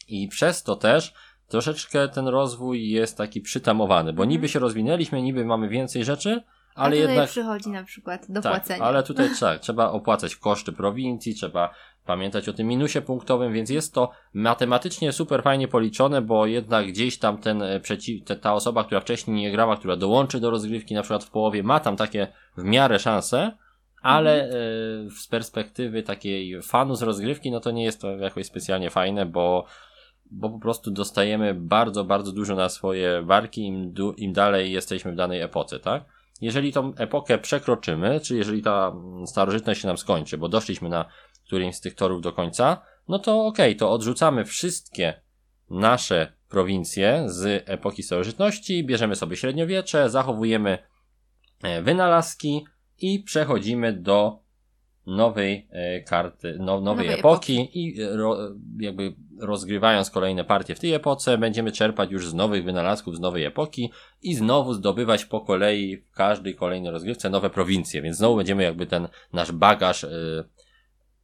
[0.07, 1.13] I przez to też
[1.47, 4.29] troszeczkę ten rozwój jest taki przytamowany, bo Mhm.
[4.29, 6.43] niby się rozwinęliśmy, niby mamy więcej rzeczy,
[6.75, 8.83] A ale tutaj jednak przychodzi na przykład do tak, płacenia.
[8.83, 9.29] ale tutaj
[9.61, 11.73] trzeba opłacać koszty prowincji, trzeba
[12.07, 17.19] pamiętać o tym minusie punktowym, więc jest to matematycznie super fajnie policzone, bo jednak gdzieś
[17.19, 21.01] tam ten e, przeciw, ta osoba, która wcześniej nie grała, która dołączy do rozgrywki na
[21.01, 23.51] przykład w połowie, ma tam takie w miarę szanse,
[24.01, 25.07] ale Mhm.
[25.07, 29.25] e, z perspektywy takiej fanu z rozgrywki, no to nie jest to jakoś specjalnie fajne,
[29.25, 29.65] bo
[30.31, 35.11] bo po prostu dostajemy bardzo, bardzo dużo na swoje barki, im, du- im dalej jesteśmy
[35.11, 36.05] w danej epoce, tak?
[36.41, 41.05] Jeżeli tą epokę przekroczymy, czy jeżeli ta mm, starożytność się nam skończy, bo doszliśmy na
[41.47, 45.21] którymś z tych torów do końca, no to okej, to odrzucamy wszystkie
[45.69, 50.77] nasze prowincje z epoki starożytności, bierzemy sobie średniowiecze, zachowujemy
[51.63, 52.65] e, wynalazki
[52.99, 54.39] i przechodzimy do
[55.05, 58.37] nowej e, karty, no, nowej, Nowej epoki, i e, ro,
[58.79, 63.43] jakby rozgrywając kolejne partie w tej epoce, będziemy czerpać już z nowych wynalazków z nowej
[63.43, 68.63] epoki i znowu zdobywać po kolei w każdej kolejnej rozgrywce nowe prowincje, więc znowu będziemy
[68.63, 70.05] jakby ten nasz bagaż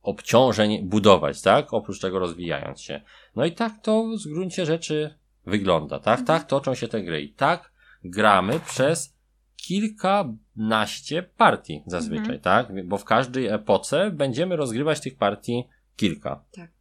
[0.04, 1.74] obciążeń budować, tak?
[1.74, 3.02] Oprócz tego rozwijając się.
[3.36, 6.22] No i tak to w gruncie rzeczy wygląda, tak?
[6.26, 7.72] Tak toczą się te gry i tak
[8.04, 9.14] gramy przez
[9.56, 12.40] kilkanaście partii zazwyczaj, Mhm.
[12.40, 12.88] tak?
[12.88, 15.64] Bo w każdej epoce będziemy rozgrywać tych partii
[15.96, 16.44] kilka.
[16.52, 16.72] Tak.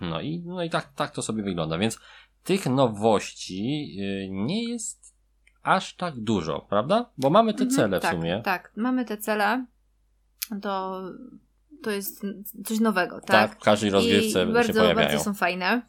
[0.00, 1.98] No i, no i tak, tak to sobie wygląda, więc
[2.44, 5.14] tych nowości y, nie jest
[5.62, 7.10] aż tak dużo, prawda?
[7.18, 8.40] Bo mamy te Mhm, cele w tak, sumie.
[8.44, 9.66] Tak, mamy te cele.
[10.62, 11.02] To,
[11.82, 12.26] to jest
[12.64, 13.50] coś nowego, tak?
[13.50, 15.08] Tak, w każdej rozgrywce I się bardzo, pojawiają.
[15.08, 15.82] bardzo są fajne.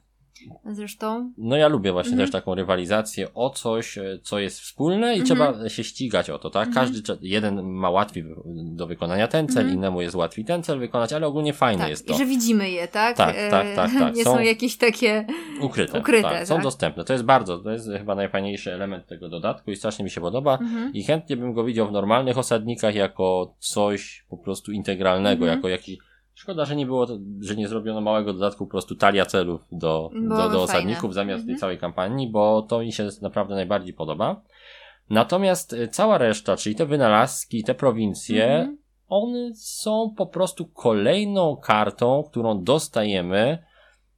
[0.72, 1.32] Zresztą.
[1.38, 2.28] No ja lubię właśnie Mhm.
[2.28, 5.26] też taką rywalizację o coś, e, co jest wspólne i Mhm.
[5.26, 6.68] trzeba się ścigać o to, tak?
[6.68, 6.88] Mhm.
[6.88, 8.26] Każdy, jeden ma łatwiej
[8.66, 9.78] do wykonania ten cel, Mhm.
[9.78, 12.14] innemu jest łatwiej ten cel wykonać, ale ogólnie fajne Tak, jest to.
[12.14, 13.18] i że widzimy je, tak?
[13.18, 14.16] Tak, E, tak, tak, tak.
[14.16, 15.26] Nie Są- są jakieś takie.
[15.62, 16.00] Ukryte.
[16.00, 16.64] ukryte, tak, są tak.
[16.64, 17.04] dostępne.
[17.04, 20.58] To jest bardzo, to jest chyba najfajniejszy element tego dodatku i strasznie mi się podoba.
[20.62, 20.94] Mhm.
[20.94, 25.58] I chętnie bym go widział w normalnych osadnikach jako coś po prostu integralnego, Mhm.
[25.58, 25.98] jako jakiś.
[26.44, 30.10] Szkoda, że nie było, to, że nie zrobiono małego dodatku, po prostu talia celów do,
[30.14, 31.60] do, Byłoby do osadników zamiast tej Mhm.
[31.60, 34.42] całej kampanii, bo to mi się naprawdę najbardziej podoba.
[35.10, 38.78] Natomiast y, cała reszta, czyli te wynalazki, te prowincje, Mhm.
[39.08, 43.64] one są po prostu kolejną kartą, którą dostajemy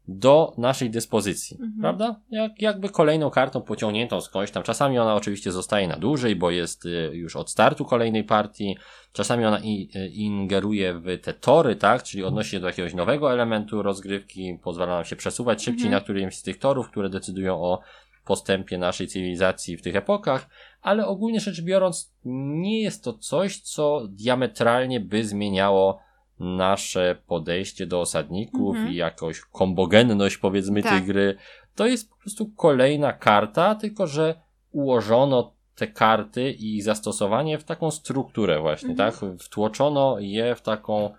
[0.08, 1.82] do naszej dyspozycji, Mhm.
[1.82, 2.20] prawda?
[2.32, 4.64] Jak, jakby kolejną kartą pociągniętą skądś tam.
[4.64, 8.78] Czasami ona oczywiście zostaje na dłużej, bo jest y, już od startu kolejnej partii.
[9.14, 9.62] Czasami ona y,
[10.08, 12.04] ingeruje w te tory, tak?
[12.04, 15.92] Czyli odnosi się do jakiegoś nowego elementu rozgrywki, pozwala nam się przesuwać szybciej Mhm.
[15.92, 17.80] na którymś z tych torów, które decydują o
[18.26, 20.50] postępie naszej cywilizacji w tych epokach,
[20.82, 26.00] ale ogólnie rzecz biorąc, nie jest to coś, co diametralnie by zmieniało
[26.40, 28.94] nasze podejście do osadników Mhm.
[28.94, 31.06] i jakąś kombogenność, powiedzmy, tej Tak.
[31.06, 31.36] gry.
[31.76, 34.36] To jest po prostu kolejna karta, tylko że
[34.72, 39.12] ułożono te karty i zastosowanie w taką strukturę właśnie, Mhm.
[39.12, 39.22] tak?
[39.40, 41.14] Wtłoczono je w taką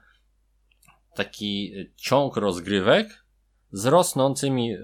[1.15, 3.25] taki ciąg rozgrywek
[3.73, 4.79] z rosnącymi y,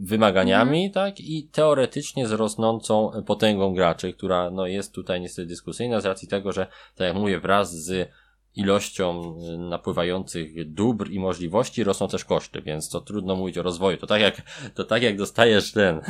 [0.00, 1.20] wymaganiami, tak?
[1.20, 6.52] I teoretycznie z rosnącą potęgą graczy, która no, jest tutaj niestety dyskusyjna z racji tego,
[6.52, 8.10] że tak jak mówię, wraz z
[8.56, 13.96] ilością y, napływających dóbr i możliwości rosną też koszty, więc to trudno mówić o rozwoju.
[13.96, 14.42] To tak jak,
[14.74, 16.00] to tak jak dostajesz ten,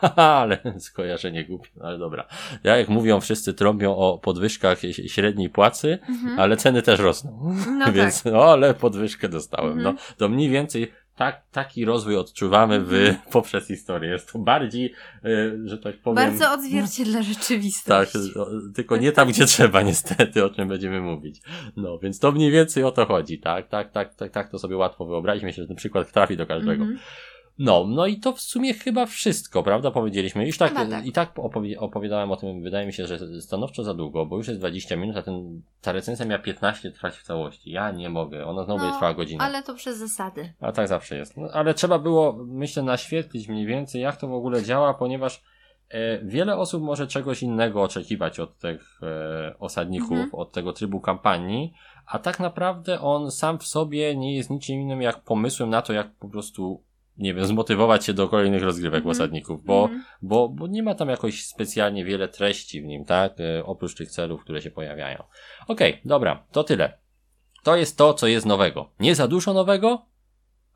[0.16, 2.26] ale skojarzenie głupie, no ale dobra.
[2.64, 6.40] Ja jak mówią, wszyscy trąbią o podwyżkach średniej płacy, Mhm.
[6.40, 7.54] ale ceny też rosną.
[7.78, 8.32] No Więc, tak.
[8.32, 9.72] no, ale podwyżkę dostałem.
[9.78, 9.94] Mhm.
[9.96, 13.16] No, to mniej więcej tak, taki rozwój odczuwamy w, Mhm.
[13.32, 14.10] poprzez historię.
[14.10, 16.16] Jest to bardziej, y, że tak powiem.
[16.16, 18.14] Bardzo odzwierciedla tak, rzeczywistość.
[18.36, 21.40] o, tylko nie tam, gdzie trzeba, niestety, o czym będziemy mówić.
[21.76, 23.68] No, więc to mniej więcej o to chodzi, tak?
[23.68, 25.44] Tak, tak, tak, tak to sobie łatwo wyobrazić.
[25.44, 26.82] Myślę, że ten przykład trafi do każdego.
[26.82, 26.98] Mhm.
[27.58, 29.90] No, no i to w sumie chyba wszystko, prawda?
[29.90, 30.46] Powiedzieliśmy.
[30.46, 31.06] Już tak, tak.
[31.06, 34.48] i tak opowie, opowiadałem o tym, wydaje mi się, że stanowczo za długo, bo już
[34.48, 37.70] jest 20 minut, a ten, ta recenzja miała 15 trwać w całości.
[37.70, 39.44] Ja nie mogę, ona znowu będzie trwała godzinę.
[39.44, 40.52] ale to przez zasady.
[40.60, 41.36] A tak zawsze jest.
[41.36, 45.42] No, ale trzeba było, myślę, naświetlić mniej więcej, jak to w ogóle działa, ponieważ
[45.88, 50.30] e, wiele osób może czegoś innego oczekiwać od tych e, osadników, Mhm.
[50.34, 51.72] od tego trybu kampanii,
[52.06, 55.92] a tak naprawdę on sam w sobie nie jest niczym innym jak pomysłem na to,
[55.92, 56.82] jak po prostu,
[57.18, 59.10] nie wiem, zmotywować się do kolejnych rozgrywek Mhm.
[59.10, 60.04] osadników, bo, Mhm.
[60.22, 63.40] bo, bo nie ma tam jakoś specjalnie wiele treści w nim, tak?
[63.40, 65.22] E, oprócz tych celów, które się pojawiają.
[65.68, 66.98] Okej, dobra, to tyle.
[67.62, 68.90] To jest to, co jest nowego.
[69.00, 70.06] Nie za dużo nowego,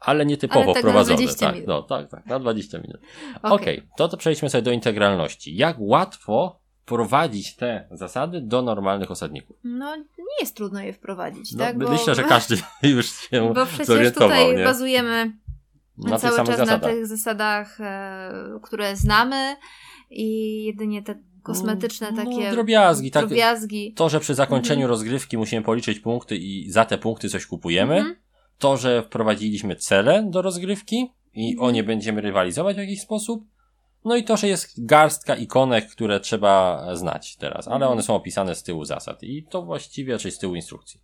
[0.01, 1.17] ale nietypowo Ale tak wprowadzone.
[1.17, 1.69] 20 tak, minut.
[1.69, 3.01] no, tak, tak, na 20 minut.
[3.43, 3.53] Okej.
[3.53, 5.57] Okej, to, to przejdźmy sobie do integralności.
[5.57, 9.57] Jak łatwo wprowadzić te zasady do normalnych osadników?
[9.65, 10.05] No, nie
[10.41, 11.79] jest trudno je wprowadzić, No, tak?
[11.79, 14.65] Bo, myślę, że każdy już się bo przecież tutaj nie?
[14.65, 15.33] bazujemy
[15.99, 16.83] na cały czas zasadach.
[16.83, 19.57] na tych zasadach, e, które znamy
[20.11, 23.27] i jedynie te kosmetyczne No, takie drobiazgi, tak.
[23.27, 23.93] drobiazgi.
[23.93, 24.91] To, że przy zakończeniu Mhm.
[24.91, 27.95] rozgrywki musimy policzyć punkty i za te punkty coś kupujemy.
[27.97, 28.17] Mhm.
[28.59, 31.69] To, że wprowadziliśmy cele do rozgrywki i Mhm.
[31.69, 33.45] o nie będziemy rywalizować w jakiś sposób.
[34.05, 37.93] No i to, że jest garstka ikonek, które trzeba znać teraz, ale Mhm.
[37.93, 41.01] one są opisane z tyłu zasad i to właściwie, czyli z tyłu instrukcji.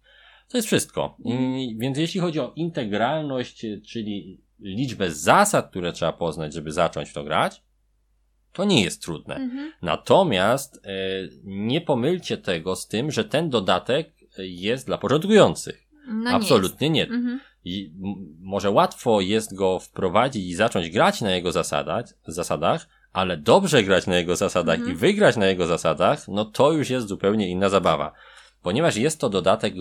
[0.49, 1.17] To jest wszystko.
[1.25, 7.13] I, więc jeśli chodzi o integralność, czyli liczbę zasad, które trzeba poznać, żeby zacząć w
[7.13, 7.63] to grać,
[8.53, 9.35] to nie jest trudne.
[9.35, 9.73] Mhm.
[9.83, 10.91] Natomiast e,
[11.45, 15.87] nie pomylcie tego z tym, że ten dodatek jest dla początkujących.
[16.07, 17.07] No Absolutnie nie.
[17.07, 17.15] Nie.
[17.15, 17.41] Mhm.
[17.65, 17.93] I
[18.41, 24.07] może łatwo jest go wprowadzić i zacząć grać na jego zasadach, zasadach, ale dobrze grać
[24.07, 24.97] na jego zasadach Mhm.
[24.97, 28.13] i wygrać na jego zasadach, no to już jest zupełnie inna zabawa.
[28.63, 29.75] Ponieważ jest to dodatek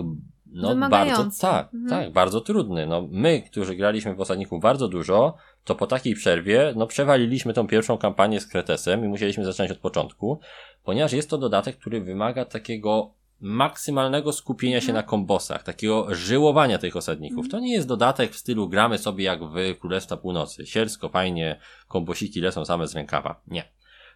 [0.52, 1.42] no bardzo, Wymagający.
[1.42, 1.90] tak, Mhm.
[2.04, 2.88] tak, bardzo trudny.
[2.88, 7.68] No my, którzy graliśmy w osadników bardzo dużo, to po takiej przerwie, no przewaliliśmy tą
[7.68, 10.40] pierwszą kampanię z Kretesem i musieliśmy zacząć od początku,
[10.84, 14.96] ponieważ jest to dodatek, który wymaga takiego maksymalnego skupienia się Mhm.
[14.96, 17.46] na kombosach, takiego żyłowania tych osadników.
[17.46, 17.52] Mhm.
[17.52, 20.66] To nie jest dodatek w stylu gramy sobie jak w Królestwa Północy.
[20.66, 23.42] Siersko, fajnie, kombosiki lecą same z rękawa.
[23.48, 23.64] Nie.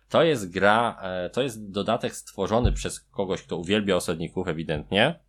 [0.10, 5.20] To jest gra, e, to jest dodatek stworzony przez kogoś, kto uwielbia osadników ewidentnie,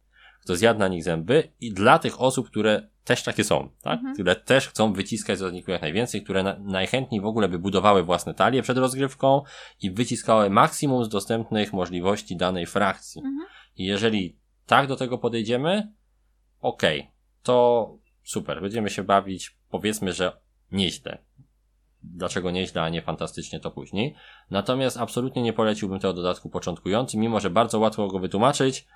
[0.45, 3.99] kto zjadł na nich zęby i dla tych osób, które też takie są, tak?
[3.99, 4.15] Mhm.
[4.15, 8.03] Które też chcą wyciskać z osadników jak najwięcej, które na, najchętniej w ogóle by budowały
[8.03, 9.43] własne talie przed rozgrywką
[9.83, 13.19] i wyciskały maksimum z dostępnych możliwości danej frakcji.
[13.19, 13.49] Mhm.
[13.77, 15.93] I jeżeli tak do tego podejdziemy,
[16.61, 17.11] okej,
[17.43, 17.89] to
[18.23, 20.33] super, będziemy się bawić, powiedzmy, że
[20.73, 21.19] nieźle.
[22.03, 24.15] Dlaczego nieźle, a nie fantastycznie, to później.
[24.51, 28.87] Natomiast absolutnie nie poleciłbym tego dodatku początkującym, mimo że bardzo łatwo go wytłumaczyć,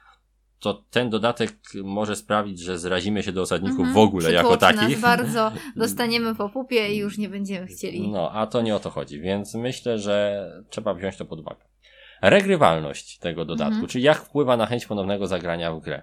[0.60, 1.52] to ten dodatek
[1.84, 3.94] może sprawić, że zrazimy się do osadników Mhm.
[3.94, 4.88] w ogóle jako takich.
[4.90, 8.08] Nas bardzo dostaniemy po pupie i już nie będziemy chcieli.
[8.08, 11.60] No, a to nie o to chodzi, więc myślę, że trzeba wziąć to pod uwagę.
[12.22, 13.88] Regrywalność tego dodatku, Mhm.
[13.88, 16.02] czyli jak wpływa na chęć ponownego zagrania w grę.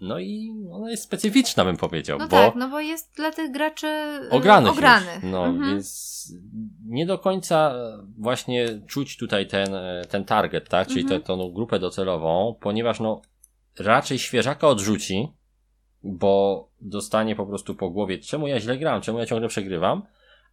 [0.00, 3.50] No i ona jest specyficzna, bym powiedział, No bo tak, no bo jest dla tych
[3.52, 5.22] graczy e, ogranych, ogranych.
[5.22, 5.70] No, Mhm.
[5.70, 6.10] więc
[6.86, 7.74] nie do końca
[8.18, 11.22] właśnie czuć tutaj ten, e, ten target, tak, czyli Mhm.
[11.22, 13.22] tę grupę docelową, ponieważ no
[13.80, 15.28] raczej świeżaka odrzuci,
[16.02, 20.02] bo dostanie po prostu po głowie, czemu ja źle gram, czemu ja ciągle przegrywam,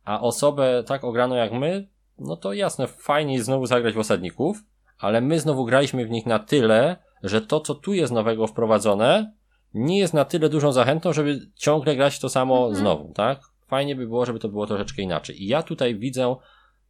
[0.06, 1.88] a osobę tak ograną jak my,
[2.20, 4.63] no to jasne, fajnie jest znowu zagrać w osadników,
[5.00, 9.34] ale my znowu graliśmy w nich na tyle, że to, co tu jest nowego wprowadzone,
[9.74, 12.76] nie jest na tyle dużą zachętą, żeby ciągle grać to samo mhm.
[12.76, 13.42] znowu, tak?
[13.68, 15.44] Fajnie by było, żeby to było troszeczkę inaczej.
[15.44, 16.36] I ja tutaj widzę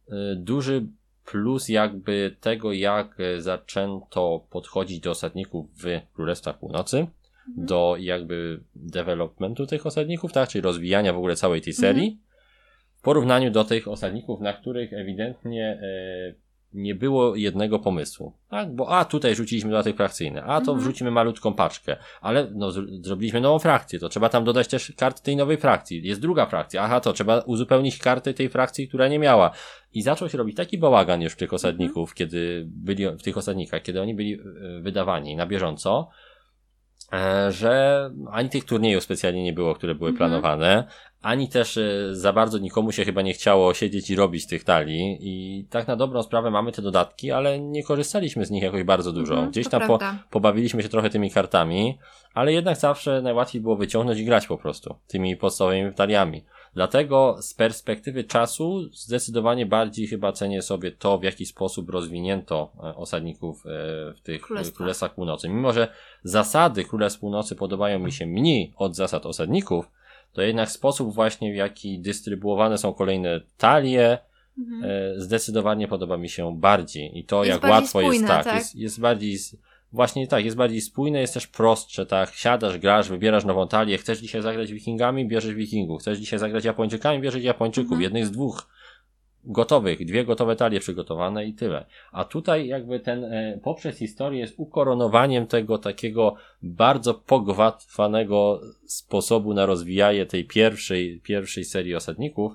[0.08, 0.86] y, duży
[1.30, 7.66] plus jakby tego, jak y, zaczęto podchodzić do osadników w Królestwach Północy, mhm.
[7.66, 10.48] do jakby developmentu tych osadników, tak?
[10.48, 12.08] Czyli rozwijania w ogóle całej tej serii.
[12.08, 12.22] Mhm.
[12.96, 18.74] W porównaniu do tych osadników, na których ewidentnie y, nie było jednego pomysłu, tak?
[18.74, 20.78] Bo a tutaj rzuciliśmy dodatek frakcyjny, a to mhm.
[20.78, 25.36] wrzucimy malutką paczkę, ale no, zrobiliśmy nową frakcję, to trzeba tam dodać też karty tej
[25.36, 26.06] nowej frakcji.
[26.06, 29.50] Jest druga frakcja, aha, to trzeba uzupełnić karty tej frakcji, która nie miała.
[29.94, 32.16] I zaczął się robić taki bałagan już w tych osadników, mhm.
[32.16, 36.08] kiedy byli, w tych osadnikach, kiedy oni byli e, wydawani na bieżąco,
[37.50, 40.30] że ani tych turniejów specjalnie nie było, które były mhm.
[40.30, 40.84] planowane,
[41.22, 45.18] ani też e, za bardzo nikomu się chyba nie chciało siedzieć i robić tych talii
[45.20, 49.12] i tak na dobrą sprawę mamy te dodatki, ale nie korzystaliśmy z nich jakoś bardzo
[49.12, 49.34] dużo.
[49.34, 49.98] Mhm, Gdzieś tam po,
[50.30, 51.98] pobawiliśmy się trochę tymi kartami,
[52.34, 56.44] ale jednak zawsze najłatwiej było wyciągnąć i grać po prostu tymi podstawowymi taliami.
[56.74, 62.96] Dlatego z perspektywy czasu zdecydowanie bardziej chyba cenię sobie to, w jaki sposób rozwinięto e,
[62.96, 63.70] osadników e,
[64.14, 64.76] w tych Królestwa.
[64.76, 65.48] Królestwach Północy.
[65.48, 65.88] Mimo, że
[66.22, 69.90] zasady Królestw Północy podobają mi się mniej od zasad osadników,
[70.32, 74.18] to jednak sposób właśnie w jaki dystrybuowane są kolejne talie
[74.58, 74.84] mhm.
[74.84, 78.54] E, zdecydowanie podoba mi się bardziej i to jest jak łatwo spójne, jest tak, tak?
[78.54, 79.38] Jest, jest bardziej
[79.92, 84.18] właśnie tak, jest bardziej spójne, jest też prostsze, tak, siadasz, grasz, wybierasz nową talię, chcesz
[84.18, 88.02] dzisiaj zagrać wikingami, bierzesz wikingów, chcesz dzisiaj zagrać japończykami, bierzesz japończyków, mhm.
[88.02, 88.68] jednych z dwóch
[89.44, 91.86] gotowych, dwie gotowe talie przygotowane i tyle.
[92.12, 99.66] A tutaj jakby ten e, poprzez historię jest ukoronowaniem tego takiego bardzo pogwatwanego sposobu na
[99.66, 102.52] rozwijanie tej pierwszej, pierwszej serii osadników.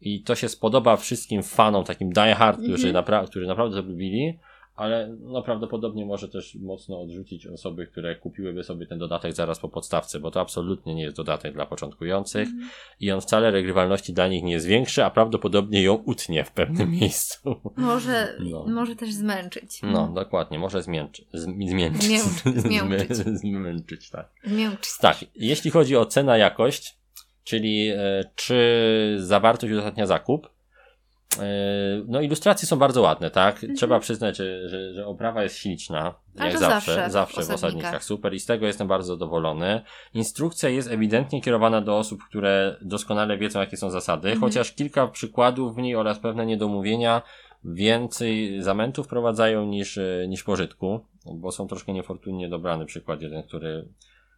[0.00, 4.38] I to się spodoba wszystkim fanom, takim die hard, którzy, napra którzy naprawdę to lubili,
[4.76, 9.68] ale no prawdopodobnie może też mocno odrzucić osoby, które kupiłyby sobie ten dodatek zaraz po
[9.68, 12.68] podstawce, bo to absolutnie nie jest dodatek dla początkujących mm.
[13.00, 17.56] i on wcale regrywalności dla nich nie zwiększy, a prawdopodobnie ją utnie w pewnym miejscu.
[17.76, 18.66] Może, no.
[18.68, 19.80] może też zmęczyć.
[19.82, 21.26] No, dokładnie, może zmięczyć.
[21.32, 22.20] Zmięczyć.
[22.44, 23.16] Zmięczyć.
[23.16, 24.28] Zmięczyć, tak.
[24.44, 24.90] Zmięczyć.
[25.00, 26.96] Tak, jeśli chodzi o cena jakość,
[27.44, 30.48] czyli e, czy zawartość uzasadnia zakup,
[32.08, 33.54] no, ilustracje są bardzo ładne, tak?
[33.54, 33.74] Mhm.
[33.74, 36.14] Trzeba przyznać, że, że, oprawa jest śliczna.
[36.34, 38.04] Jak zawsze, zawsze, zawsze w, osadnikach.
[38.04, 39.82] Super i z tego jestem bardzo zadowolony.
[40.14, 44.40] Instrukcja jest ewidentnie kierowana do osób, które doskonale wiedzą, jakie są zasady, mhm.
[44.40, 47.22] chociaż kilka przykładów w niej oraz pewne niedomówienia
[47.64, 51.00] więcej zamętów wprowadzają niż, niż pożytku,
[51.34, 53.88] bo są troszkę niefortunnie dobrany przykład jeden, który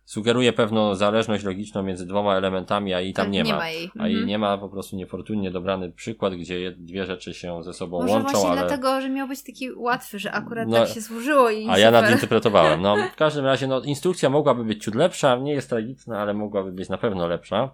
[0.04, 3.58] sugeruje pewną zależność logiczną między dwoma elementami, a i tam tak, nie, nie ma.
[3.58, 3.90] ma jej.
[3.98, 4.28] A jej mhm.
[4.28, 8.30] nie ma, po prostu niefortunnie dobrany przykład, gdzie dwie rzeczy się ze sobą Może łączą,
[8.30, 8.60] właśnie ale...
[8.60, 11.80] dlatego, że miał być taki łatwy, że akurat no, tak się służyło i A super.
[11.80, 12.82] ja nadinterpretowałem.
[12.82, 16.72] No, w każdym razie, no, instrukcja mogłaby być ciut lepsza, nie jest tragiczna, ale mogłaby
[16.72, 17.70] być na pewno lepsza.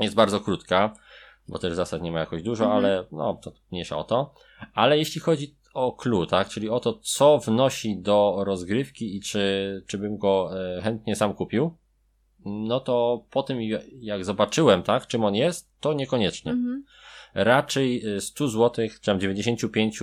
[0.00, 0.94] Jest bardzo krótka,
[1.48, 2.84] bo też zasad nie ma jakoś dużo, mhm.
[2.84, 4.34] ale no, to mniejsza o to.
[4.74, 6.48] Ale jeśli chodzi o clue, tak?
[6.48, 11.34] Czyli o to, co wnosi do rozgrywki i czy, czy bym go e, chętnie sam
[11.34, 11.76] kupił.
[12.44, 13.58] No to po tym,
[14.00, 16.52] jak zobaczyłem, tak, czym on jest, to niekoniecznie.
[16.52, 16.84] Mhm.
[17.34, 20.00] Raczej 100 zł, czy tam 95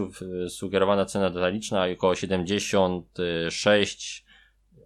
[0.49, 4.25] sugerowana cena detaliczna, około 76,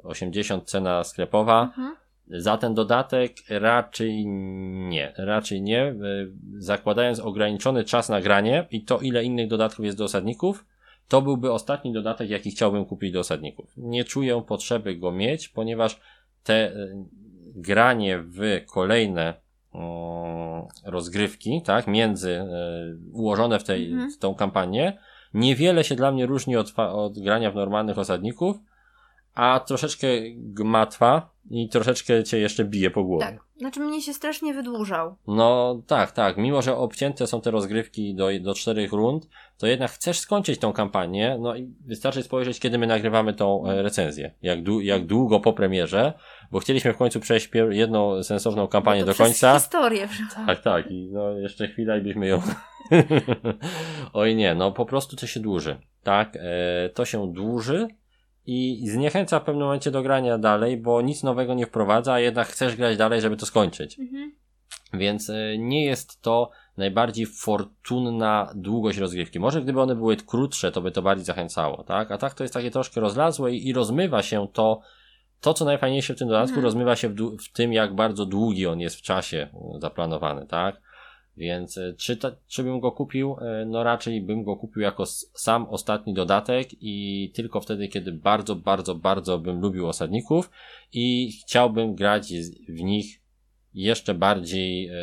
[0.03, 1.63] 80 cena sklepowa.
[1.63, 1.95] Mhm.
[2.27, 4.25] Za ten dodatek raczej
[4.87, 5.81] nie, raczej nie.
[5.81, 5.95] E,
[6.57, 10.65] zakładając ograniczony czas na granie i to ile innych dodatków jest do osadników,
[11.07, 13.73] to byłby ostatni dodatek, jaki chciałbym kupić do osadników.
[13.77, 15.99] Nie czuję potrzeby go mieć, ponieważ
[16.43, 16.73] te e,
[17.55, 19.33] granie w kolejne
[19.73, 22.47] mm, rozgrywki, tak, między, e,
[23.11, 24.11] ułożone w, tej, mhm.
[24.11, 24.97] w tą kampanię,
[25.33, 28.57] niewiele się dla mnie różni od, od grania w normalnych osadników,
[29.35, 33.25] a troszeczkę gmatwa i troszeczkę cię jeszcze bije po głowie.
[33.25, 33.43] Tak.
[33.57, 35.15] Znaczy mnie się strasznie wydłużał.
[35.27, 36.37] No tak, tak.
[36.37, 40.73] Mimo, że obcięte są te rozgrywki do, do czterech rund, to jednak chcesz skończyć tą
[40.73, 44.31] kampanię, no i wystarczy spojrzeć, kiedy my nagrywamy tą e, recenzję.
[44.41, 46.13] Jak, jak długo po premierze,
[46.51, 49.59] bo chcieliśmy w końcu przejść jedną sensowną kampanię no do końca.
[49.59, 50.07] historię.
[50.45, 50.91] Tak, tak.
[50.91, 52.41] I no jeszcze chwila i byśmy ją...
[54.13, 55.77] Oj nie, no po prostu to się dłuży.
[56.03, 57.87] Tak, e, to się dłuży
[58.45, 62.47] i zniechęca w pewnym momencie do grania dalej, bo nic nowego nie wprowadza, a jednak
[62.47, 63.99] chcesz grać dalej, żeby to skończyć.
[63.99, 64.31] Mhm.
[64.93, 69.39] Więc e, nie jest to najbardziej fortunna długość rozgrywki.
[69.39, 72.11] Może gdyby one były krótsze, to by to bardziej zachęcało, tak?
[72.11, 74.81] A tak to jest takie troszkę rozlazłe i, i rozmywa się to
[75.41, 76.63] to, co najfajniejsze w tym dodatku, Mhm.
[76.63, 80.81] rozmywa się w, w tym, jak bardzo długi on jest w czasie e, zaplanowany, tak?
[81.37, 82.17] Więc e, czy,
[82.47, 83.35] czy bym go kupił?
[83.41, 88.55] E, No raczej bym go kupił jako sam ostatni dodatek i tylko wtedy, kiedy bardzo,
[88.55, 90.49] bardzo, bardzo bym lubił osadników
[90.93, 92.33] i chciałbym grać
[92.69, 93.19] w nich
[93.73, 94.93] jeszcze bardziej, e,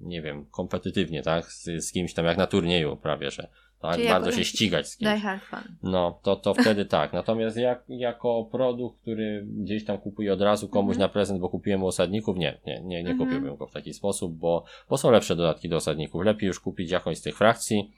[0.00, 1.52] nie wiem, kompetytywnie, tak?
[1.52, 3.48] Z, z kimś tam jak na turnieju prawie, że
[3.88, 3.96] tak?
[3.96, 5.10] Czyli Bardzo jako- się ścigać z kimś.
[5.10, 5.58] Die Hard Fun.
[5.82, 7.12] No, to, to wtedy tak.
[7.12, 11.08] Natomiast jak, jako produkt, który gdzieś tam kupuję od razu komuś Mhm.
[11.08, 13.18] na prezent, bo kupiłem u osadników, nie, nie, nie, nie Mhm.
[13.18, 16.24] kupiłbym go w taki sposób, bo, bo są lepsze dodatki do osadników.
[16.24, 17.90] Lepiej już kupić jakąś z tych frakcji.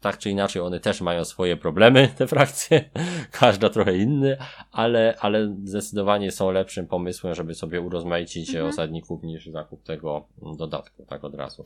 [0.00, 2.90] Tak czy inaczej, one też mają swoje problemy, te frakcje.
[3.30, 4.36] Każda trochę inny,
[4.72, 8.66] ale, ale zdecydowanie są lepszym pomysłem, żeby sobie urozmaicić Mhm.
[8.68, 10.28] osadników niż zakup tego
[10.58, 11.64] dodatku, tak od razu.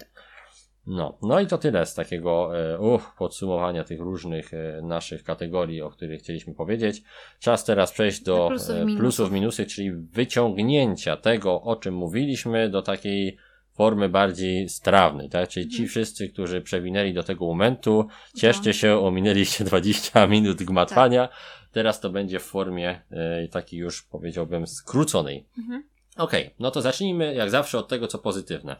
[0.86, 5.90] No, no i to tyle z takiego uch, podsumowania tych różnych e, naszych kategorii, o
[5.90, 7.02] których chcieliśmy powiedzieć.
[7.40, 8.98] Czas teraz przejść do Do plusów, e, minusów.
[9.00, 13.36] plusów, minusów, czyli wyciągnięcia tego, o czym mówiliśmy, do takiej
[13.74, 15.48] formy bardziej strawnej, tak?
[15.48, 15.88] Czyli ci Mhm.
[15.88, 21.28] wszyscy, którzy przewinęli do tego momentu, cieszcie się, ominęliście 20 minut gmatwania.
[21.72, 25.46] Teraz to będzie w formie e, takiej już powiedziałbym skróconej.
[25.58, 25.84] Mhm.
[26.16, 28.76] Okej, no to zacznijmy jak zawsze od tego, co pozytywne.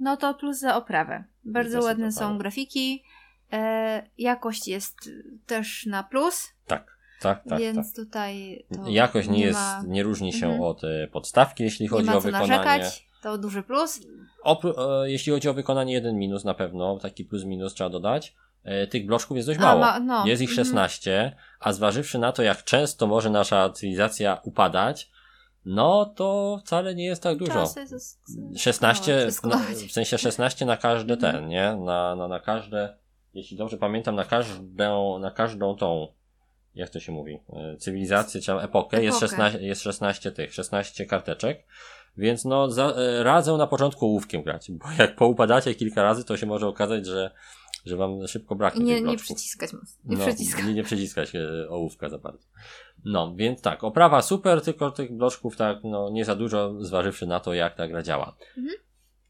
[0.00, 1.24] No to plus za oprawę.
[1.44, 3.04] Bardzo ładne są grafiki.
[3.52, 5.10] E, jakość jest
[5.46, 7.58] też na plus, Tak, tak, tak.
[7.58, 8.04] więc tak.
[8.06, 10.62] tutaj Jakość nie, jest, ma, nie różni się Mhm.
[10.62, 12.48] od e, podstawki, jeśli chodzi o wykonanie.
[12.48, 13.06] narzekać.
[13.22, 14.00] To duży plus.
[14.44, 18.34] Opró- e, jeśli chodzi o wykonanie, jeden minus na pewno, taki plus minus trzeba dodać.
[18.64, 19.80] E, tych bloczków jest dość A, mało.
[19.80, 20.66] ma- no, jest ich mhm.
[20.66, 25.10] 16, a zważywszy na to, jak często może nasza cywilizacja upadać,
[25.64, 27.52] no to wcale nie jest tak dużo.
[27.52, 28.20] Czas jest-
[28.56, 31.34] 16, no, w sensie 16 na każdy Mhm.
[31.34, 31.76] ten, nie?
[31.84, 32.96] Na, na, na każde,
[33.34, 36.08] jeśli dobrze pamiętam, na każdą, na każdą tą,
[36.74, 39.30] jak to się mówi, e, cywilizację, czy tam epokę, Jest, Epokę.
[39.30, 41.66] 16, jest 16 tych, 16 karteczek.
[42.16, 46.36] Więc no, za, e, radzę na początku ołówkiem grać, bo jak poupadacie kilka razy, to
[46.36, 47.30] się może okazać, że,
[47.86, 50.00] że wam szybko braknie nie, tych nie przyciskać mocno.
[50.04, 50.64] Nie no, przyciskać.
[50.64, 52.46] Nie, nie przyciskać e, ołówka za bardzo.
[53.04, 57.40] No, więc tak, oprawa super, tylko tych bloczków tak, no, nie za dużo, zważywszy na
[57.40, 58.36] to, jak ta gra działa.
[58.58, 58.76] Mhm.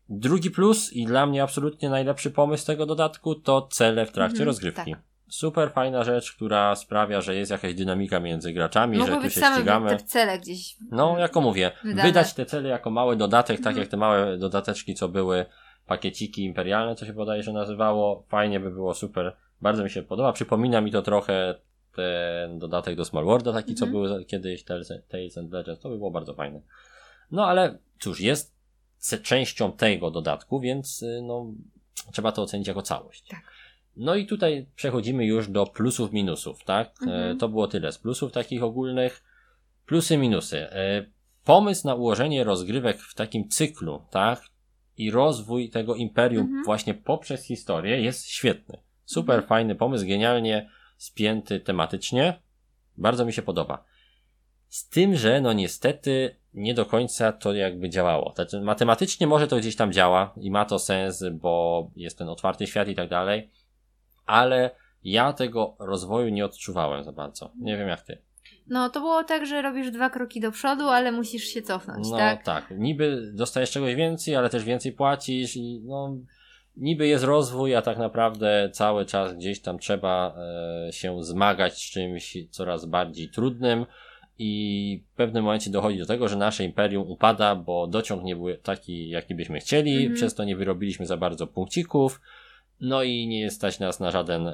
[0.09, 4.47] Drugi plus i dla mnie absolutnie najlepszy pomysł tego dodatku to cele w trakcie Mhm,
[4.47, 4.91] rozgrywki.
[4.93, 5.01] tak.
[5.29, 9.35] Super fajna rzecz, która sprawia, że jest jakaś dynamika między graczami, że Mogły tu być
[9.35, 9.91] się ścigamy.
[9.91, 10.77] te cele gdzieś.
[10.91, 12.03] No, jako mówię, Wydane.
[12.03, 13.79] wydać te cele jako mały dodatek, tak Mhm.
[13.79, 15.47] jak te małe dodateczki, co były
[15.91, 19.37] pakieciki imperialne, co się bodajże nazywało, fajnie by było, super.
[19.63, 20.33] Bardzo mi się podoba.
[20.33, 21.55] Przypomina mi to trochę
[21.97, 24.05] ten dodatek do Small Worlda, taki, co Mhm.
[24.05, 24.91] był kiedyś, Tales,
[25.39, 26.61] and Legends, to by było bardzo fajne.
[27.31, 28.55] No, ale cóż, jest
[29.23, 31.47] częścią tego dodatku, więc y, no,
[32.13, 33.25] trzeba to ocenić jako całość.
[33.29, 33.41] Tak.
[33.97, 36.91] No i tutaj przechodzimy już do plusów, minusów, tak?
[37.03, 37.37] Mhm.
[37.37, 39.23] E, To było tyle z plusów takich ogólnych.
[39.87, 40.59] Plusy, minusy.
[40.59, 41.07] E,
[41.45, 44.43] Pomysł na ułożenie rozgrywek w takim cyklu, tak?
[45.01, 46.65] I rozwój tego imperium Mhm.
[46.65, 48.79] właśnie poprzez historię jest świetny.
[49.05, 49.49] Super Mhm.
[49.49, 52.41] fajny pomysł, genialnie spięty tematycznie.
[52.97, 53.85] Bardzo mi się podoba.
[54.69, 58.33] Z tym, że no niestety nie do końca to jakby działało.
[58.35, 62.67] Znaczy, matematycznie może to gdzieś tam działa i ma to sens, bo jest ten otwarty
[62.67, 63.51] świat i tak dalej,
[64.27, 64.71] ale
[65.05, 67.51] ja tego rozwoju nie odczuwałem za bardzo.
[67.61, 68.19] Nie wiem jak ty.
[68.71, 72.17] No to było tak, że robisz dwa kroki do przodu, ale musisz się cofnąć, No
[72.17, 72.45] tak?
[72.45, 72.73] tak.
[72.79, 76.17] Niby dostajesz czegoś więcej, ale też więcej płacisz i no
[76.77, 80.35] niby jest rozwój, a tak naprawdę cały czas gdzieś tam trzeba
[80.89, 83.87] e, się zmagać z czymś coraz bardziej trudnym
[84.39, 88.47] i w pewnym momencie dochodzi do tego, że nasze imperium upada, bo dociąg nie był
[88.63, 90.15] taki, jaki byśmy chcieli, Mhm.
[90.15, 92.21] przez to nie wyrobiliśmy za bardzo punkcików,
[92.81, 94.53] no i nie stać nas na żaden e,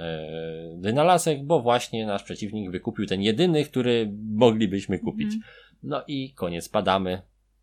[0.79, 5.35] wynalazek, bo właśnie nasz przeciwnik wykupił ten jedyny, który moglibyśmy kupić.
[5.35, 5.43] Mhm.
[5.83, 7.23] No i koniec, padamy.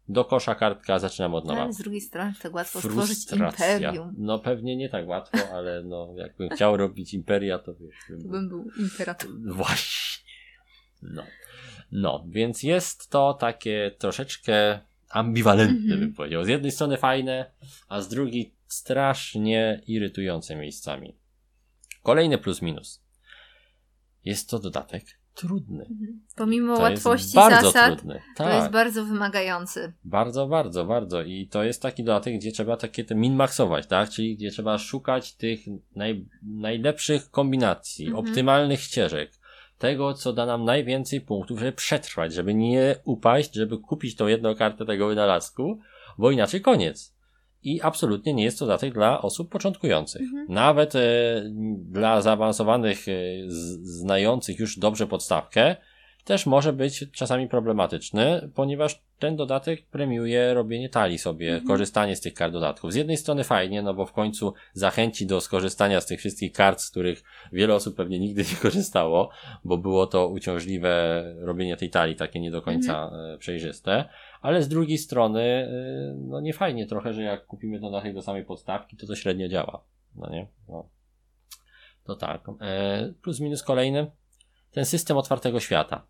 [0.10, 1.62] Do kosza kartka, zaczynamy od nowa.
[1.62, 3.76] Ale z drugiej strony tak łatwo stworzyć Frustracja.
[3.78, 4.15] imperium.
[4.17, 7.95] No pewnie nie tak łatwo, ale no jakbym chciał robić imperia, to wiesz.
[8.08, 9.54] To bym- bym był imperatorem.
[9.54, 10.23] Właśnie.
[11.02, 11.23] No.
[11.91, 15.99] No, więc jest to takie troszeczkę ambiwalentne, Mhm.
[15.99, 16.43] bym powiedział.
[16.43, 17.52] Z jednej strony fajne,
[17.89, 21.17] a z drugiej strasznie irytujące miejscami.
[22.03, 23.03] Kolejny plus minus.
[24.25, 25.86] Jest to dodatek trudny.
[25.91, 26.21] Mhm.
[26.36, 28.21] Pomimo To łatwości jest bardzo zasad, trudny.
[28.38, 28.53] to Tak.
[28.53, 29.93] jest bardzo wymagający.
[30.03, 31.21] Bardzo, bardzo, bardzo.
[31.21, 34.09] I to jest taki dodatek, gdzie trzeba takie te min-maxować, tak?
[34.09, 35.59] Czyli gdzie trzeba szukać tych
[35.95, 38.26] naj, najlepszych kombinacji, Mhm.
[38.28, 39.32] optymalnych ścieżek.
[39.78, 44.55] Tego, co da nam najwięcej punktów, żeby przetrwać, żeby nie upaść, żeby kupić tą jedną
[44.55, 45.80] kartę tego wynalazku,
[46.17, 47.12] bo inaczej koniec.
[47.64, 50.22] I absolutnie nie jest to dodatek dla osób początkujących.
[50.22, 50.45] Mhm.
[50.49, 50.99] Nawet e,
[51.78, 53.11] dla zaawansowanych, e,
[53.82, 55.76] znających już dobrze podstawkę,
[56.24, 61.67] też może być czasami problematyczny, ponieważ ten dodatek premiuje robienie talii sobie, Mhm.
[61.67, 62.93] korzystanie z tych kart dodatków.
[62.93, 66.82] Z jednej strony fajnie, no bo w końcu zachęci do skorzystania z tych wszystkich kart,
[66.82, 69.30] z których wiele osób pewnie nigdy nie korzystało,
[69.63, 74.05] bo było to uciążliwe robienie tej talii, takie nie do końca e, przejrzyste.
[74.41, 78.45] Ale z drugiej strony, e, no nie fajnie trochę, że jak kupimy tej do samej
[78.45, 79.84] podstawki, to to średnio działa.
[80.15, 80.47] No nie?
[80.69, 80.89] No.
[82.03, 82.41] To tak.
[82.61, 84.11] E, plus minus kolejny.
[84.71, 86.05] Ten system otwartego świata.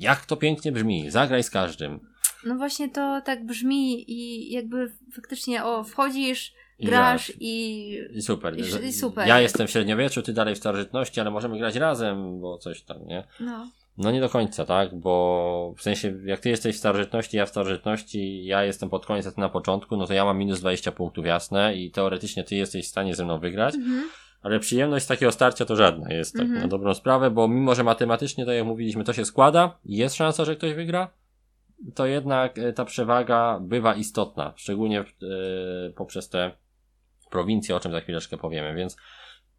[0.00, 1.10] Jak to pięknie brzmi.
[1.10, 2.00] Zagraj z każdym.
[2.44, 7.98] No właśnie to tak brzmi i jakby faktycznie o, wchodzisz, grasz i...
[8.14, 8.58] I super.
[8.58, 9.28] I- i super.
[9.28, 13.06] Ja jestem w średniowieczu, ty dalej w starożytności, ale możemy grać razem, bo coś tam,
[13.06, 13.24] nie?
[13.40, 13.70] No.
[13.98, 14.94] No nie do końca, tak?
[15.00, 19.26] Bo w sensie, jak ty jesteś w starożytności, ja w starożytności, ja jestem pod koniec,
[19.26, 22.54] a ty na początku, no to ja mam minus 20 punktów, jasne, i teoretycznie ty
[22.56, 24.08] jesteś w stanie ze mną wygrać, Mhm.
[24.42, 26.60] Ale przyjemność takiego starcia to żadna jest, tak Mhm.
[26.60, 30.14] na dobrą sprawę, bo mimo, że matematycznie, tak jak mówiliśmy, to się składa, i jest
[30.14, 31.10] szansa, że ktoś wygra,
[31.94, 35.04] to jednak e, ta przewaga bywa istotna, szczególnie e,
[35.96, 36.52] poprzez te
[37.30, 38.96] prowincje, o czym za chwileczkę powiemy, więc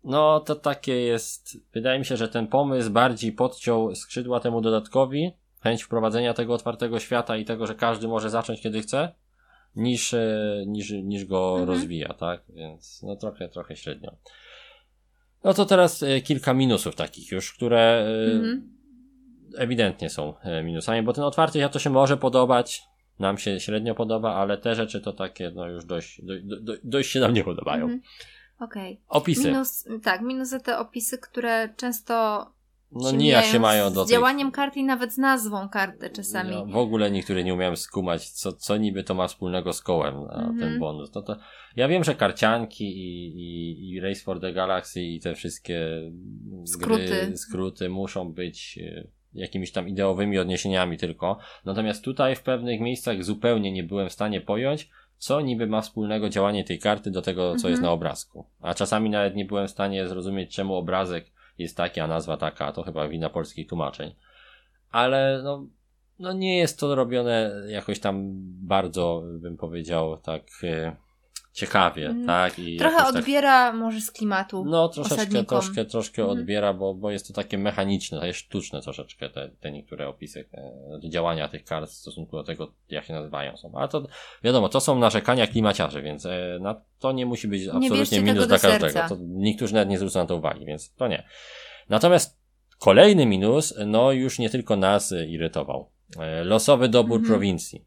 [0.03, 5.31] no to takie jest, wydaje mi się, że ten pomysł bardziej podciął skrzydła temu dodatkowi,
[5.61, 9.11] chęć wprowadzenia tego otwartego świata i tego, że każdy może zacząć kiedy chce,
[9.75, 11.67] niż, e, niż, niż go Mhm.
[11.69, 12.41] rozwija, tak?
[12.49, 14.11] Więc no trochę, trochę średnio.
[15.43, 18.73] No to teraz e, kilka minusów takich już, które e, Mhm.
[19.57, 22.83] ewidentnie są e, minusami, bo ten otwarty świat to się może podobać,
[23.19, 26.73] nam się średnio podoba, ale te rzeczy to takie no już dość, do, do, do,
[26.83, 27.83] dość się nam nie podobają.
[27.83, 28.01] Mhm.
[28.59, 29.01] Okej.
[29.07, 29.47] Opisy.
[29.47, 32.45] Minus, tak, minus za te opisy, które często
[32.95, 34.11] no nijak się mają z do tej...
[34.11, 36.51] działaniem karty i nawet z nazwą karty czasami.
[36.51, 40.15] Ja w ogóle niektórzy nie umieją skumać, co, co niby to ma wspólnego z kołem,
[40.29, 40.59] a Mhm.
[40.59, 41.13] ten bonus.
[41.15, 41.35] No to,
[41.75, 45.87] ja wiem, że karcianki i, i, i Race for the Galaxy i te wszystkie
[46.65, 47.05] Skróty.
[47.05, 51.37] Gry, skróty muszą być e, jakimiś tam ideowymi odniesieniami tylko.
[51.65, 56.29] Natomiast tutaj w pewnych miejscach zupełnie nie byłem w stanie pojąć, co niby ma wspólnego
[56.29, 57.71] działanie tej karty do tego, co Mhm.
[57.71, 58.45] jest na obrazku.
[58.61, 62.71] A czasami nawet nie byłem w stanie zrozumieć, czemu obrazek jest taki, a nazwa taka.
[62.71, 64.15] To chyba wina polskich tłumaczeń.
[64.91, 65.67] Ale no,
[66.19, 68.31] no nie jest to robione jakoś tam
[68.67, 70.95] bardzo, bym powiedział, tak e,
[71.53, 72.25] ciekawie, Mm.
[72.27, 72.59] tak?
[72.59, 74.65] I Trochę tak- odbiera może z klimatu.
[74.65, 75.45] no, troszeczkę, osadnikom.
[75.61, 76.39] troszkę, troszkę Mhm.
[76.39, 81.09] odbiera, bo, bo jest to takie mechaniczne, takie sztuczne troszeczkę te, te niektóre opisy, te
[81.09, 83.71] działania tych kart w stosunku do tego, jak się nazywają są.
[83.75, 84.07] Ale to
[84.43, 88.59] wiadomo, to są narzekania klimaciarzy, więc e, na to nie musi być absolutnie minus dla
[88.59, 88.99] każdego.
[89.09, 91.23] To niektórzy nawet nie zwrócą na to uwagi, więc to nie.
[91.89, 92.39] Natomiast
[92.79, 95.89] kolejny minus, no już nie tylko nas e, irytował.
[96.19, 97.27] E, Losowy dobór Mhm.
[97.31, 97.85] prowincji.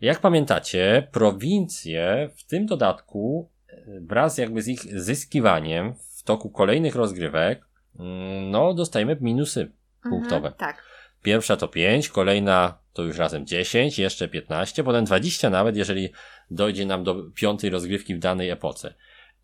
[0.00, 6.94] Jak pamiętacie, prowincje w tym dodatku e, wraz jakby z ich zyskiwaniem w toku kolejnych
[6.94, 7.66] rozgrywek,
[7.98, 9.72] mm, no dostajemy minusy
[10.02, 10.48] punktowe.
[10.48, 10.84] Mhm, tak.
[11.22, 16.12] Pierwsza to 5, kolejna to już razem 10, jeszcze 15, potem 20 nawet, jeżeli
[16.50, 18.94] dojdzie nam do piątej rozgrywki w danej epoce.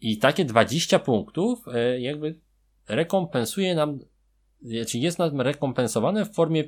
[0.01, 2.39] I takie 20 punktów e, jakby
[2.89, 3.99] rekompensuje nam,
[4.89, 6.65] czy jest nam rekompensowane w formie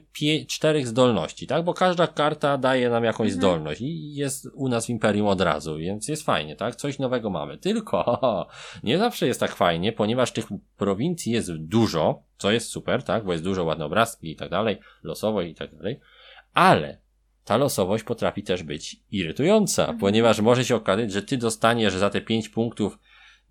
[0.49, 1.65] czterech zdolności, tak?
[1.65, 3.41] Bo każda karta daje nam jakąś Mhm.
[3.41, 6.77] zdolność i jest u nas w Imperium od razu, więc jest fajnie, tak?
[6.77, 7.59] Coś nowego mamy.
[7.59, 8.21] Tylko
[8.83, 13.25] nie zawsze jest tak fajnie, ponieważ tych prowincji jest dużo, co jest super, tak?
[13.25, 16.01] Bo jest dużo ładne obrazki i tak dalej, losowo i tak dalej,
[16.53, 16.99] ale
[17.45, 19.99] ta losowość potrafi też być irytująca, Mhm.
[19.99, 22.99] ponieważ może się okazać, że ty dostaniesz za te 5 punktów,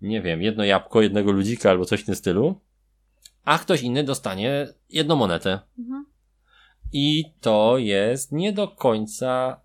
[0.02, 2.60] nie wiem, jedno jabłko, jednego ludzika albo coś w tym stylu,
[3.44, 5.60] a ktoś inny dostanie jedną monetę.
[5.78, 6.06] Mhm.
[6.92, 9.60] I to jest nie do końca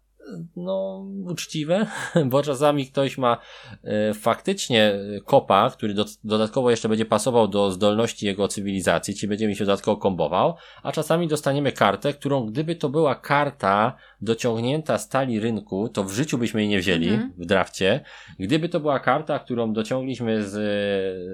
[0.55, 1.85] no, uczciwe,
[2.31, 3.37] bo czasami ktoś ma
[3.83, 9.27] e, faktycznie e, kopa, który do, dodatkowo jeszcze będzie pasował do zdolności jego cywilizacji, czyli
[9.29, 14.97] będzie mi się dodatkowo kombował, a czasami dostaniemy kartę, którą gdyby to była karta dociągnięta
[14.97, 15.09] z
[15.41, 17.33] rynku, to w życiu byśmy jej nie wzięli Mhm.
[17.37, 17.99] w drafcie.
[18.39, 20.55] Gdyby to była karta, którą dociągliśmy z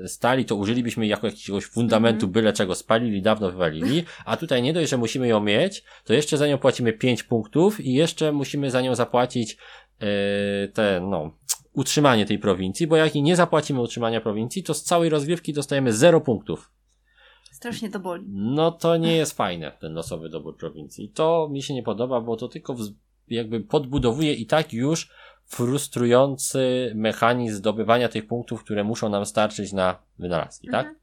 [0.04, 2.32] e, stali, to użylibyśmy jako jakiegoś fundamentu, Mhm.
[2.32, 6.38] byle czego spalili, dawno wywalili, a tutaj nie dość, że musimy ją mieć, to jeszcze
[6.38, 9.58] za nią płacimy 5 punktów i jeszcze musimy za nią zapłacić
[10.00, 10.08] e,
[10.68, 11.32] te, no,
[11.74, 15.94] utrzymanie tej prowincji, bo jak i nie zapłacimy utrzymania prowincji, to z całej rozgrywki dostajemy
[15.94, 16.72] 0 punktów.
[17.52, 18.26] Strasznie to boli.
[18.30, 21.10] No to nie jest fajne, ten losowy dobór prowincji.
[21.10, 22.76] To mi się nie podoba, bo to tylko
[23.28, 25.10] jakby podbudowuje i tak już
[25.46, 30.96] frustrujący mechanizm zdobywania tych punktów, które muszą nam starczyć na wynalazki, tak?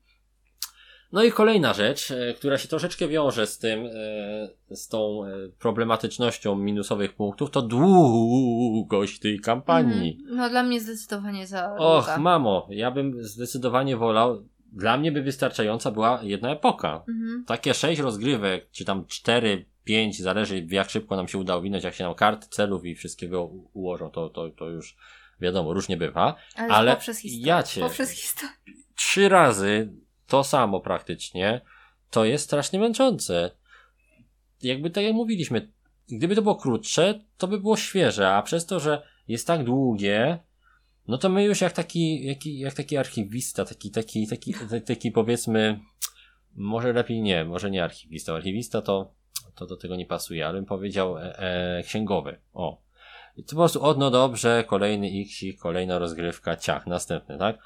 [1.12, 5.28] No i kolejna rzecz, e, która się troszeczkę wiąże z tym, e, z tą e,
[5.58, 10.18] problematycznością minusowych punktów, to długość tej kampanii.
[10.20, 10.36] Mhm.
[10.36, 12.18] No dla mnie zdecydowanie za Och, długa.
[12.18, 17.04] mamo, ja bym zdecydowanie wolał, dla mnie by wystarczająca była jedna epoka.
[17.08, 17.44] Mhm.
[17.46, 21.94] Takie sześć rozgrywek, czy tam cztery, pięć, zależy jak szybko nam się uda owinąć, jak
[21.94, 24.96] się nam kart celów i wszystkiego ułożą, to, to, to już
[25.40, 26.36] wiadomo, różnie bywa.
[26.56, 27.46] Ale, Ale poprzez historię.
[27.46, 28.56] ja cię- Poprzez historię.
[28.94, 29.92] Trzy razy
[30.26, 31.60] to samo praktycznie,
[32.10, 33.50] to jest strasznie męczące.
[34.62, 35.72] Jakby tak jak mówiliśmy,
[36.08, 40.38] gdyby to było krótsze, to by było świeże, a przez to, że jest tak długie,
[41.08, 44.54] no to my już jak taki, jak, jak taki archiwista, taki, taki, taki,
[44.86, 45.80] taki, powiedzmy,
[46.54, 48.34] może lepiej nie, może nie archiwista.
[48.34, 49.14] Archiwista to,
[49.54, 52.40] to do tego nie pasuje, ale bym powiedział e, e, księgowy.
[52.54, 52.82] O.
[53.36, 57.58] I to po prostu, o no dobrze, kolejny xik, kolejna rozgrywka, ciach, następny, tak?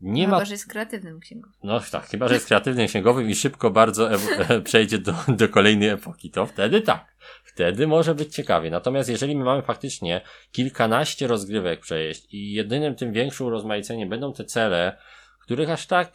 [0.00, 1.54] Nie Chyba, ma że jest kreatywnym księgowym.
[1.62, 5.88] no tak, chyba że jest kreatywnym księgowym i szybko bardzo e- przejdzie do, do kolejnej
[5.88, 7.16] epoki, to wtedy tak.
[7.44, 8.70] Wtedy może być ciekawie.
[8.70, 10.20] Natomiast jeżeli my mamy faktycznie
[10.52, 14.98] kilkanaście rozgrywek przejść i jedynym tym większym urozmaiceniem będą te cele,
[15.40, 16.12] których aż tak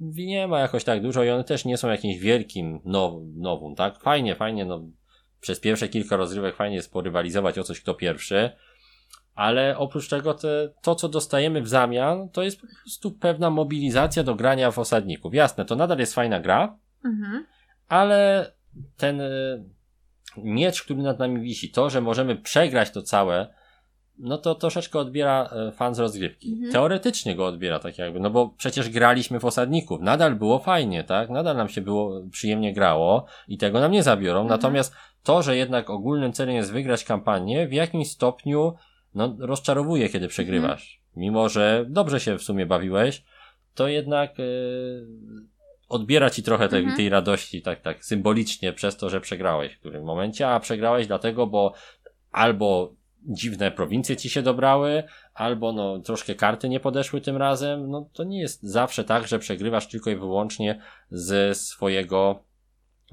[0.00, 4.02] nie ma jakoś tak dużo i one też nie są jakimś wielkim now, nowum, tak?
[4.02, 4.82] Fajnie, fajnie, no
[5.40, 8.50] przez pierwsze kilka rozgrywek fajnie jest porywalizować o coś kto pierwszy,
[9.34, 14.22] ale oprócz tego te, to, co dostajemy w zamian, to jest po prostu pewna mobilizacja
[14.22, 15.34] do grania w osadników.
[15.34, 17.46] Jasne, to nadal jest fajna gra, Mhm.
[17.88, 18.52] ale
[18.96, 19.64] ten y,
[20.36, 23.54] miecz, który nad nami wisi, to, że możemy przegrać to całe,
[24.18, 26.52] no to troszeczkę odbiera e, fan z rozgrywki.
[26.52, 26.72] Mhm.
[26.72, 31.30] Teoretycznie go odbiera tak jakby, no bo przecież graliśmy w osadników, nadal było fajnie, tak?
[31.30, 34.40] Nadal nam się było przyjemnie grało i tego nam nie zabiorą.
[34.40, 34.60] Mhm.
[34.60, 38.74] Natomiast to, że jednak ogólnym celem jest wygrać kampanię, w jakimś stopniu
[39.14, 41.00] no, rozczarowuje, kiedy przegrywasz.
[41.16, 43.24] Mimo, że dobrze się w sumie bawiłeś,
[43.74, 45.06] to jednak yy,
[45.88, 46.96] odbiera ci trochę tej, Mhm.
[46.96, 51.46] tej radości, tak, tak, symbolicznie przez to, że przegrałeś w którym momencie, a przegrałeś dlatego,
[51.46, 51.72] bo
[52.32, 52.94] albo
[53.26, 55.02] dziwne prowincje ci się dobrały,
[55.34, 59.38] albo no troszkę karty nie podeszły tym razem, no to nie jest zawsze tak, że
[59.38, 62.42] przegrywasz tylko i wyłącznie ze swojego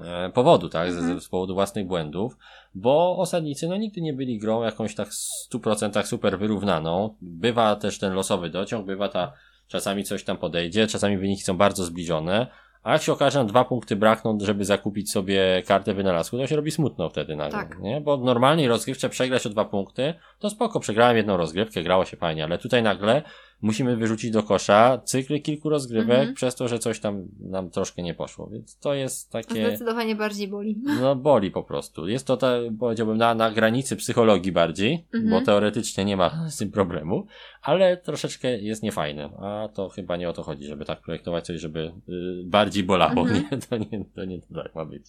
[0.00, 1.20] e, powodu, tak, z, Mhm.
[1.20, 2.36] z powodu własnych błędów,
[2.74, 7.14] bo osadnicy no nigdy nie byli grą jakąś tak w 100% super wyrównaną.
[7.20, 9.32] Bywa też ten losowy dociąg, bywa ta
[9.68, 12.46] czasami coś tam podejdzie, czasami wyniki są bardzo zbliżone,
[12.82, 16.56] a jak się okaże, nam dwa punkty brakną, żeby zakupić sobie kartę wynalazku, to się
[16.56, 17.78] robi smutno wtedy nagle, Tak.
[17.80, 18.00] nie?
[18.00, 22.44] Bo normalnie rozgrywcze przegrać o dwa punkty, to spoko, przegrałem jedną rozgrywkę, grało się fajnie,
[22.44, 23.22] ale tutaj nagle
[23.62, 26.34] musimy wyrzucić do kosza cykly kilku rozgrywek Mhm.
[26.34, 29.66] przez to, że coś tam nam troszkę nie poszło, więc to jest takie...
[29.68, 30.76] Zdecydowanie bardziej boli.
[31.00, 32.08] No boli po prostu.
[32.08, 35.30] Jest to, ta, powiedziałbym, na, na granicy psychologii bardziej, Mhm.
[35.30, 37.26] bo teoretycznie nie ma z tym problemu,
[37.62, 39.24] ale troszeczkę jest niefajne.
[39.38, 42.12] A to chyba nie o to chodzi, żeby tak projektować coś, żeby y,
[42.44, 43.20] bardziej bolało.
[43.22, 43.44] Mhm.
[43.52, 45.06] Nie, to nie, to nie tak ma być.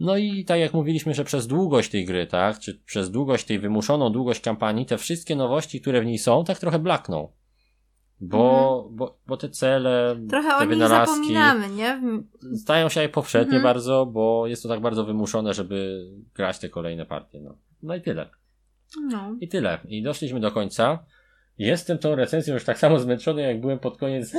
[0.00, 3.58] No i tak jak mówiliśmy, że przez długość tej gry, tak, czy przez długość tej
[3.58, 7.28] wymuszoną długość kampanii, te wszystkie nowości, które w niej są, tak trochę blakną.
[8.20, 12.00] Bo, bo, bo te cele, Trochę te o nich zapominamy, nie?
[12.56, 13.62] Stają się powszednie Mhm.
[13.62, 17.40] bardzo, bo jest to tak bardzo wymuszone, żeby grać te kolejne partie.
[17.40, 18.30] No, no i tyle.
[19.10, 19.36] No.
[19.40, 19.78] I tyle.
[19.88, 20.98] I doszliśmy do końca.
[21.58, 24.32] Jestem tą recenzją już tak samo zmęczony, jak byłem pod koniec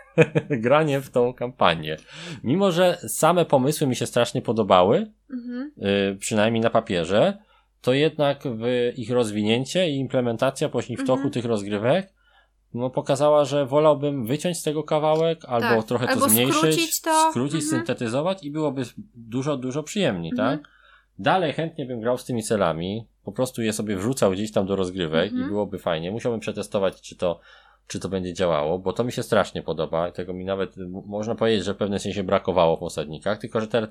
[0.50, 1.96] graniem w tą kampanię.
[2.44, 5.72] Mimo, że same pomysły mi się strasznie podobały, Mhm.
[6.12, 7.38] y, przynajmniej na papierze,
[7.80, 11.30] to jednak w ich rozwinięcie i implementacja później w toku Mhm.
[11.30, 12.12] tych rozgrywek
[12.76, 15.84] no, pokazała, że wolałbym wyciąć z tego kawałek, albo Tak.
[15.84, 17.30] trochę Albo to zmniejszyć, skrócić to.
[17.30, 17.70] skrócić, Mhm.
[17.80, 18.82] syntetyzować i byłoby
[19.14, 20.58] dużo, dużo przyjemniej, Mhm.
[20.58, 20.68] tak?
[21.18, 24.76] Dalej chętnie bym grał z tymi celami, po prostu je sobie wrzucał gdzieś tam do
[24.76, 25.46] rozgrywek Mhm.
[25.46, 26.10] i byłoby fajnie.
[26.10, 27.40] Musiałbym przetestować, czy to,
[27.86, 30.10] czy to będzie działało, bo to mi się strasznie podoba.
[30.10, 30.74] Tego mi nawet,
[31.06, 33.88] można powiedzieć, że w pewnym sensie brakowało w osadnikach, tylko że te,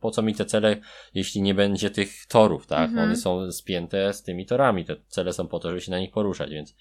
[0.00, 0.76] po co mi te cele,
[1.14, 2.88] jeśli nie będzie tych torów, tak?
[2.88, 3.04] Mhm.
[3.08, 4.84] One są spięte z tymi torami.
[4.84, 6.74] Te cele są po to, żeby się na nich poruszać, więc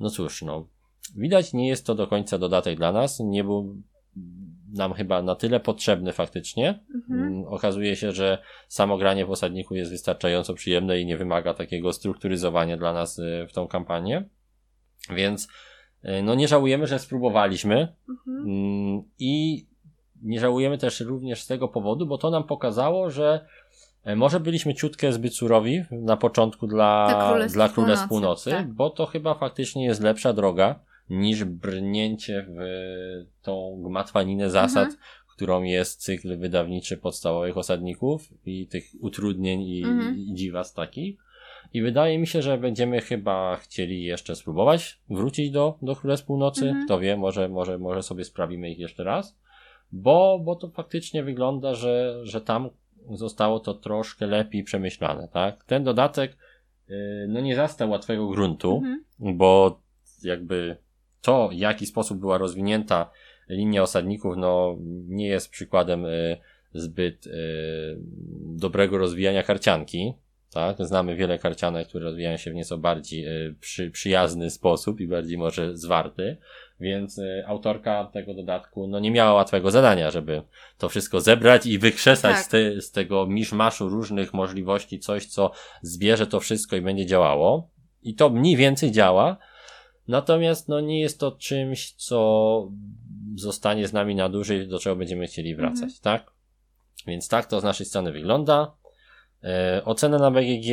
[0.00, 0.66] no cóż, no.
[1.16, 3.20] Widać, nie jest to do końca dodatek dla nas.
[3.20, 3.82] Nie był
[4.72, 6.84] nam chyba na tyle potrzebny faktycznie.
[6.94, 7.22] Mhm.
[7.22, 8.38] Mm, Okazuje się, że
[8.68, 13.46] samo granie w osadniku jest wystarczająco przyjemne i nie wymaga takiego strukturyzowania dla nas y,
[13.48, 14.28] w tą kampanię.
[15.10, 15.48] Więc
[16.04, 18.46] y, no nie żałujemy, że spróbowaliśmy Mhm.
[18.48, 19.66] Mm, i
[20.22, 23.46] nie żałujemy też również z tego powodu, bo to nam pokazało, że
[24.16, 28.72] może byliśmy ciutkę zbyt surowi na początku dla, Dla Królestw dla Królestw Północy, tak.
[28.72, 30.80] bo to chyba faktycznie jest lepsza droga
[31.10, 32.62] niż brnięcie w
[33.42, 35.02] tą gmatwaninę zasad, Mhm.
[35.34, 40.18] którą jest cykl wydawniczy podstawowych osadników i tych utrudnień i, Mhm.
[40.18, 41.18] i dziwas takich.
[41.72, 46.66] I wydaje mi się, że będziemy chyba chcieli jeszcze spróbować wrócić do, do Królestw Północy.
[46.66, 46.84] Mhm.
[46.84, 49.36] Kto wie, może, może, może sobie sprawimy ich jeszcze raz.
[49.92, 52.70] Bo, bo to faktycznie wygląda, że, że tam
[53.10, 55.64] zostało to troszkę lepiej przemyślane, tak?
[55.64, 56.36] Ten dodatek,
[56.88, 56.96] yy,
[57.28, 59.04] no nie zastał łatwego gruntu, Mhm.
[59.36, 59.80] bo
[60.22, 60.76] jakby
[61.22, 63.10] to, w jaki sposób była rozwinięta
[63.48, 64.76] linia osadników, no
[65.08, 66.36] nie jest przykładem y,
[66.74, 67.30] zbyt y,
[68.56, 70.12] dobrego rozwijania karcianki.
[70.52, 70.76] Tak?
[70.80, 75.38] Znamy wiele karcianek, które rozwijają się w nieco bardziej y, przy, przyjazny sposób i bardziej
[75.38, 76.36] może zwarty.
[76.80, 80.42] Więc y, autorka tego dodatku no, nie miała łatwego zadania, żeby
[80.78, 82.44] to wszystko zebrać i wykrzesać Tak.
[82.44, 85.50] z, te, z tego miszmaszu różnych możliwości coś, co
[85.82, 87.70] zbierze to wszystko i będzie działało.
[88.02, 89.36] I to mniej więcej działa.
[90.08, 92.70] Natomiast no, nie jest to czymś, co
[93.36, 95.98] zostanie z nami na dłużej, do czego będziemy chcieli wracać, Mhm.
[96.02, 96.30] tak?
[97.06, 98.72] Więc tak to z naszej strony wygląda.
[99.46, 100.68] E, ocena na BGG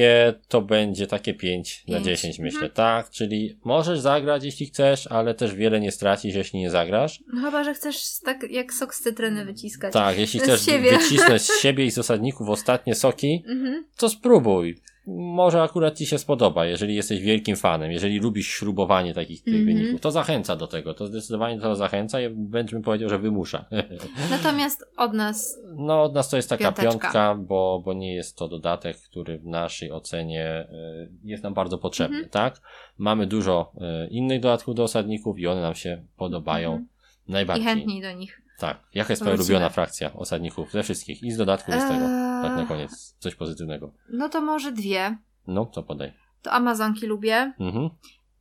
[0.48, 2.06] to będzie takie 5 na Pięć.
[2.06, 2.72] 10, myślę, Mhm.
[2.72, 3.10] tak?
[3.10, 7.20] Czyli możesz zagrać, jeśli chcesz, ale też wiele nie stracisz, jeśli nie zagrasz.
[7.34, 9.94] No chyba, że chcesz tak jak sok z cytryny wyciskać.
[9.94, 10.98] Tak, jeśli chcesz siebie.
[10.98, 13.86] wycisnąć z siebie i z osadników ostatnie soki, Mhm.
[13.98, 14.78] to spróbuj.
[15.08, 19.78] Może akurat ci się spodoba, jeżeli jesteś wielkim fanem, jeżeli lubisz śrubowanie takich tych Mhm.
[19.78, 23.66] wyników, to zachęca do tego, to zdecydowanie to zachęca i wręcz bym powiedział, że wymusza.
[24.32, 26.92] Natomiast od nas No, od nas to jest taka Piąteczka.
[26.92, 31.78] piątka, bo, bo nie jest to dodatek, który w naszej ocenie y, jest nam bardzo
[31.78, 32.30] potrzebny, Mhm.
[32.32, 32.62] tak?
[32.98, 33.72] Mamy dużo
[34.06, 36.88] y, innych dodatków do osadników i one nam się podobają Mhm.
[37.28, 37.66] i najbardziej.
[37.66, 38.42] chętniej do nich.
[38.60, 38.80] Tak.
[38.94, 41.24] Jaka jest twoja ulubiona frakcja osadników ze wszystkich?
[41.24, 42.06] I z dodatków, i z tego.
[42.48, 43.16] Tak na koniec.
[43.20, 43.92] Coś pozytywnego.
[44.10, 45.18] No to może dwie.
[45.48, 46.14] No, to podaj.
[46.42, 47.90] To Amazonki lubię Mhm.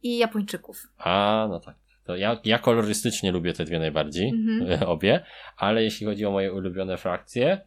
[0.02, 0.82] i Japończyków.
[0.98, 1.76] A, no tak.
[2.04, 4.82] To ja, ja kolorystycznie lubię te dwie najbardziej, Mhm.
[4.94, 5.24] obie,
[5.56, 7.60] ale jeśli chodzi o moje ulubione frakcje,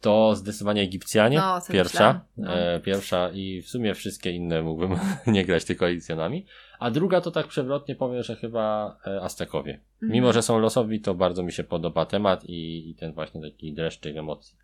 [0.00, 2.54] to zdecydowanie Egipcjanie, No, co pierwsza, no.
[2.54, 4.90] e, pierwsza i w sumie wszystkie inne mógłbym
[5.26, 6.46] nie grać tylko edycjonami,
[6.78, 9.72] a druga to tak przewrotnie powiem, że chyba e, Aztekowie.
[9.94, 10.12] Mhm.
[10.12, 13.74] Mimo, że są losowi, to bardzo mi się podoba temat i, i ten właśnie taki
[13.74, 14.56] dreszczyk emocji.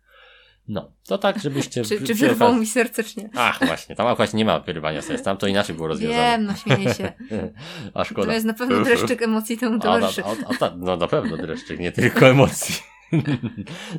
[0.67, 1.81] No, to tak, żebyście...
[1.85, 3.29] Czy, czy wyrwał mi serdecznie?
[3.35, 6.21] Ach, właśnie, tam akurat nie ma wyrywania serc, tam to inaczej było rozwiązane.
[6.21, 7.13] Wiem, no śmieję się.
[7.93, 8.27] A szkoda.
[8.27, 10.23] To jest na pewno dreszczyk emocji temu A, towarzyszy.
[10.25, 12.75] a, a, ta, no na pewno dreszczyk, nie tylko emocji.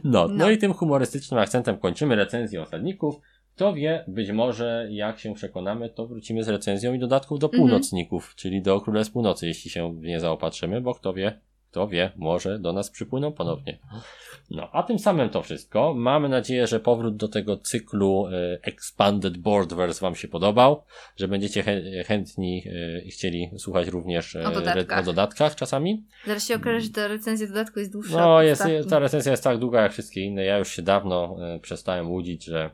[0.05, 0.51] No, no, No.
[0.51, 3.15] i tym humorystycznym akcentem kończymy recenzję osadników.
[3.55, 7.61] Kto wie, być może jak się przekonamy, to wrócimy z recenzją i dodatków do Mhm.
[7.63, 11.41] północników, czyli do Królestw Północy, jeśli się nie zaopatrzymy, bo kto wie,
[11.75, 13.79] kto wie, może do nas przypłyną ponownie.
[14.51, 15.95] No, a tym samym to wszystko.
[15.95, 20.85] Mamy nadzieję, że powrót do tego cyklu e, Expanded Boardverse Wam się podobał,
[21.17, 25.01] że będziecie chę- chętni e, i chcieli słuchać również e, O dodatkach.
[25.01, 26.05] o dodatkach czasami.
[26.27, 28.21] Zaraz się okaże, że ta recenzja dodatku jest dłuższa.
[28.21, 30.45] No, jest, ta recenzja jest tak długa jak wszystkie inne.
[30.45, 32.71] Ja już się dawno przestałem łudzić, że,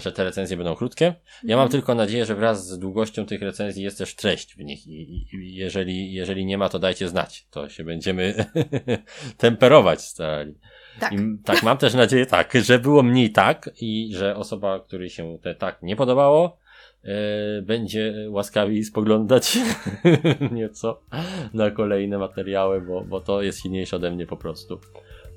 [0.00, 1.04] że te recenzje będą krótkie.
[1.44, 1.70] Ja mam Mhm.
[1.70, 5.54] tylko nadzieję, że wraz z długością tych recenzji jest też treść w nich i, i,
[5.54, 7.46] jeżeli, jeżeli nie ma, to dajcie znać.
[7.50, 8.34] To się będziemy
[9.36, 10.54] temperować starali.
[11.00, 11.12] Tak.
[11.12, 15.38] I, tak, mam też nadzieję tak, że było mniej tak i że osoba, której się
[15.42, 16.58] te tak nie podobało,
[17.04, 19.58] e, będzie łaskawi spoglądać
[20.52, 21.00] nieco
[21.54, 24.80] na kolejne materiały, bo, bo to jest silniejsze ode mnie po prostu.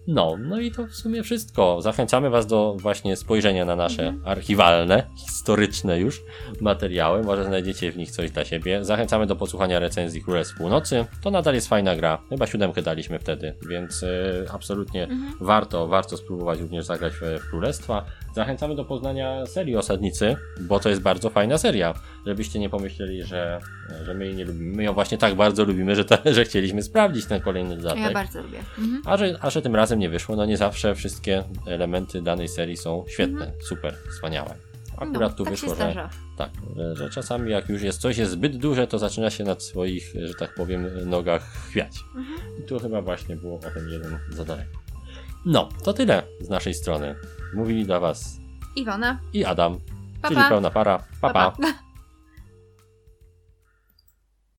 [0.08, 1.82] No, no i to w sumie wszystko.
[1.82, 4.28] Zachęcamy Was do właśnie spojrzenia na nasze Mhm.
[4.28, 6.22] archiwalne, historyczne już
[6.62, 7.24] materiały.
[7.24, 8.86] Może znajdziecie w nich coś dla siebie.
[8.86, 11.06] Zachęcamy do posłuchania recenzji Królestw Północy.
[11.22, 12.22] To nadal jest fajna gra.
[12.30, 14.08] Chyba siódemkę daliśmy wtedy, więc e,
[14.54, 15.34] absolutnie Mhm.
[15.41, 18.06] warto, warto spróbować również zagrać w Królestwa.
[18.36, 21.93] Zachęcamy do poznania serii Osadnicy, bo to jest bardzo fajna seria.
[22.25, 23.59] Żebyście nie pomyśleli, że,
[24.03, 24.75] że my jej nie lubimy.
[24.75, 28.03] My ją właśnie tak bardzo lubimy, że, ta, że chcieliśmy sprawdzić ten kolejny dodatek.
[28.03, 28.59] Ja bardzo lubię.
[28.79, 29.01] Mhm.
[29.05, 32.77] A że, a że tym razem nie wyszło, no nie zawsze wszystkie elementy danej serii
[32.77, 34.55] są świetne, super, wspaniałe.
[34.97, 38.32] Akurat no, tu tak wyszło, że, tak, że, że czasami jak już jest coś jest
[38.32, 41.91] zbyt duże, to zaczyna się nad swoich, że tak powiem, nogach chwiać.
[42.15, 42.39] Mhm.
[42.59, 44.80] I tu chyba właśnie było o ten jeden za daleko.
[45.45, 47.15] No, to tyle z naszej strony.
[47.55, 48.39] Mówili dla Was
[48.75, 49.19] Iwona.
[49.33, 49.79] i Adam,
[50.21, 50.49] Pa, czyli pa.
[50.49, 51.03] pełna para.
[51.21, 51.29] pa.
[51.33, 51.51] pa.
[51.51, 51.57] pa.